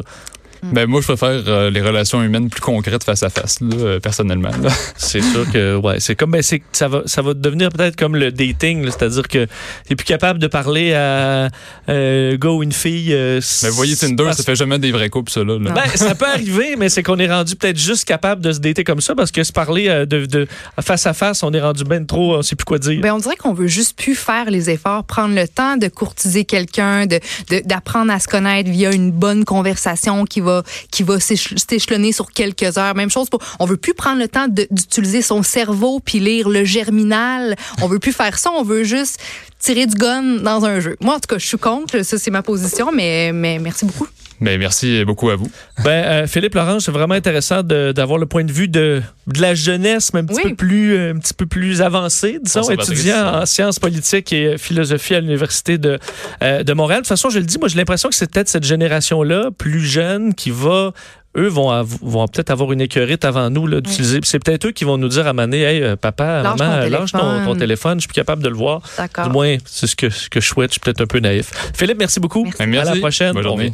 Ben, 0.64 0.88
moi, 0.88 1.02
je 1.02 1.08
préfère 1.08 1.42
euh, 1.48 1.70
les 1.70 1.82
relations 1.82 2.22
humaines 2.24 2.50
plus 2.50 2.62
concrètes 2.62 3.04
face 3.04 3.24
à 3.24 3.30
face, 3.30 3.60
là, 3.62 3.76
euh, 3.78 4.00
personnellement. 4.00 4.50
là. 4.62 4.70
C'est 4.98 5.22
sûr 5.22 5.50
que 5.52 5.76
ouais, 5.78 6.00
c'est 6.00 6.16
comme 6.16 6.32
ben 6.32 6.42
c'est 6.42 6.62
ça 6.72 6.88
va 6.88 7.04
ça 7.06 7.22
va 7.22 7.34
devenir 7.34 7.70
peut-être 7.70 7.96
comme 7.96 8.16
le 8.16 8.32
dating, 8.32 8.84
là, 8.84 8.92
c'est-à-dire 8.92 9.28
que 9.28 9.48
t'es 9.88 9.96
plus 9.96 10.06
capable 10.06 10.40
de 10.40 10.48
parler 10.48 10.94
à 10.94 11.50
euh, 11.90 12.38
ou 12.48 12.64
une 12.64 12.72
fille. 12.72 13.14
euh, 13.14 13.40
Mais 13.64 13.70
vous 13.70 13.76
voyez, 13.76 13.96
Tinder, 13.96 14.24
parce- 14.26 14.38
ça 14.38 14.44
fait 14.44 14.56
jamais 14.56 14.80
des 14.80 14.92
vrais 14.92 15.10
couples, 15.10 15.32
ça. 15.32 15.44
Là. 15.44 15.58
Ben, 15.60 15.84
ça 15.96 16.16
peut 16.16 16.26
arriver, 16.28 16.76
mais 16.78 16.90
c'est 16.90 17.04
qu'on 17.04 17.18
est 17.20 17.32
rendu 17.32 17.56
peut-être 17.56 17.78
juste 17.78 18.06
capable 18.06 18.42
de 18.42 18.52
se 18.52 18.60
dater 18.60 18.84
comme 18.84 19.02
ça 19.02 19.16
parce 19.16 19.32
que 19.32 19.44
se 19.44 19.52
parler 19.52 19.88
euh, 19.90 20.06
de, 20.06 20.26
de 20.26 20.48
face 20.82 21.06
à 21.06 21.14
face, 21.14 21.44
on 21.44 21.52
est 21.54 21.62
rendu 21.62 21.84
ben 21.84 22.06
trop, 22.06 22.38
on 22.38 22.42
sait 22.42 22.56
plus 22.56 22.66
quoi 22.66 22.80
dire. 22.80 23.00
Ben, 23.02 23.14
on 23.14 23.20
dirait 23.20 23.36
qu'on 23.36 23.54
veut 23.54 23.68
juste 23.68 23.98
plus 23.98 24.16
faire 24.16 24.50
les 24.50 24.70
efforts, 24.70 25.04
prendre 25.04 25.36
le 25.36 25.48
temps 25.48 25.78
de 25.78 25.88
courtiser 25.88 26.46
quelqu'un, 26.46 27.06
de 27.06 27.20
de- 27.50 27.62
d'apprendre 27.66 28.12
à 28.12 28.20
se 28.20 28.28
connaître 28.28 28.70
via 28.70 28.92
une 28.92 29.12
bonne 29.12 29.46
conversation 29.46 30.26
qui 30.26 30.40
va 30.42 30.47
qui 30.92 31.04
va 31.04 31.20
s'éche- 31.20 31.54
s'échelonner 31.70 32.12
sur 32.12 32.28
quelques 32.32 32.78
heures. 32.78 32.96
Même 32.96 33.10
chose 33.10 33.30
pour, 33.30 33.40
on 33.60 33.66
veut 33.66 33.78
plus 33.78 33.94
prendre 33.94 34.20
le 34.20 34.28
temps 34.28 34.48
d'utiliser 34.48 35.22
son 35.22 35.44
cerveau 35.44 36.00
puis 36.00 36.20
lire 36.20 36.50
le 36.50 36.64
germinal. 36.64 37.56
On 37.82 37.88
veut 37.88 38.00
plus 38.00 38.14
faire 38.14 38.38
ça. 38.40 38.52
On 38.52 38.64
veut 38.64 38.84
juste 38.84 39.20
tirer 39.60 39.86
du 39.86 39.96
gun 39.96 40.38
dans 40.42 40.66
un 40.66 40.80
jeu. 40.80 40.96
Moi, 41.02 41.16
en 41.16 41.20
tout 41.20 41.28
cas, 41.28 41.38
je 41.38 41.46
suis 41.48 41.58
contre. 41.58 42.04
Ça, 42.04 42.18
c'est 42.18 42.32
ma 42.32 42.42
position, 42.44 42.92
mais 42.94 43.32
merci 43.34 43.86
beaucoup. 43.86 44.08
Ben, 44.40 44.60
merci 44.60 45.04
beaucoup 45.04 45.30
à 45.32 45.36
vous. 45.36 45.50
Ben, 45.84 45.90
euh, 46.06 46.28
Philippe 46.28 46.54
Laurent, 46.54 46.80
c'est 46.80 46.92
vraiment 46.92 47.16
intéressant 47.16 47.64
d'avoir 47.64 48.20
le 48.20 48.28
point 48.28 48.44
de 48.44 48.52
vue 48.52 48.68
de, 48.68 49.02
de 49.26 49.42
la 49.42 49.56
jeunesse, 49.56 50.14
mais 50.14 50.20
un 50.20 50.26
petit 50.26 50.42
Oui. 50.44 50.50
peu 50.52 50.56
plus, 50.56 50.94
euh, 50.96 51.14
un 51.14 51.18
petit 51.18 51.34
peu 51.34 51.48
plus 51.48 51.82
avancé, 51.82 52.40
disons, 52.44 52.70
étudiant 52.70 53.42
en 53.42 53.46
sciences 53.48 53.80
politiques 53.80 54.32
et 54.34 54.46
euh, 54.46 54.58
philosophie 54.58 55.16
à 55.16 55.22
l'université 55.22 55.78
de 55.80 55.98
euh, 56.44 56.64
de 56.64 56.74
Montréal. 56.74 57.00
De 57.00 57.04
toute 57.04 57.10
façon, 57.10 57.30
je 57.32 57.40
le 57.40 57.46
dis, 57.46 57.58
moi, 57.58 57.68
j'ai 57.68 57.78
l'impression 57.78 58.10
que 58.10 58.16
c'est 58.16 58.32
peut-être 58.32 58.50
cette 58.50 58.64
génération-là, 58.66 59.50
plus 59.58 59.82
jeune, 59.82 60.34
qui 60.36 60.52
va 60.52 60.92
eux 61.36 61.48
vont, 61.48 61.84
vont 61.84 62.28
peut-être 62.28 62.50
avoir 62.50 62.72
une 62.72 62.82
écœurite 62.82 63.24
avant 63.24 63.50
nous 63.52 63.68
là, 63.68 63.80
d'utiliser. 63.80 64.20
C'est 64.24 64.40
peut-être 64.44 64.68
eux 64.68 64.72
qui 64.72 64.86
vont 64.86 64.98
nous 64.98 65.08
dire 65.08 65.28
à 65.28 65.34
maner, 65.34 65.62
hey, 65.62 65.96
papa, 65.96 66.42
Lâche 66.42 66.58
maman, 66.60 66.74
ton 66.84 66.90
lâche 66.90 67.12
ton, 67.12 67.18
téléphone. 67.20 67.46
ton 67.46 67.56
téléphone, 67.56 67.98
je 67.98 68.02
suis 68.02 68.08
plus 68.08 68.14
capable 68.16 68.42
de 68.44 68.50
le 68.50 68.56
voir. 68.56 68.82
D'accord. 68.98 69.26
Du 69.28 69.32
moins, 69.34 69.58
c'est 69.66 69.86
ce 69.88 69.96
que, 69.96 70.10
ce 70.10 70.30
que 70.30 70.42
je 70.42 70.48
souhaite. 70.48 70.70
Je 70.72 70.74
suis 70.74 70.80
peut-être 70.80 71.02
un 71.02 71.06
peu 71.06 71.20
naïf. 71.20 71.52
Philippe, 71.76 72.00
merci 72.00 72.20
beaucoup. 72.20 72.44
Ben, 72.58 72.68
merci. 72.68 72.90
À 72.92 72.94
la 72.96 73.00
prochaine. 73.00 73.34
Bonne 73.34 73.46
On 73.46 73.50
journée. 73.50 73.74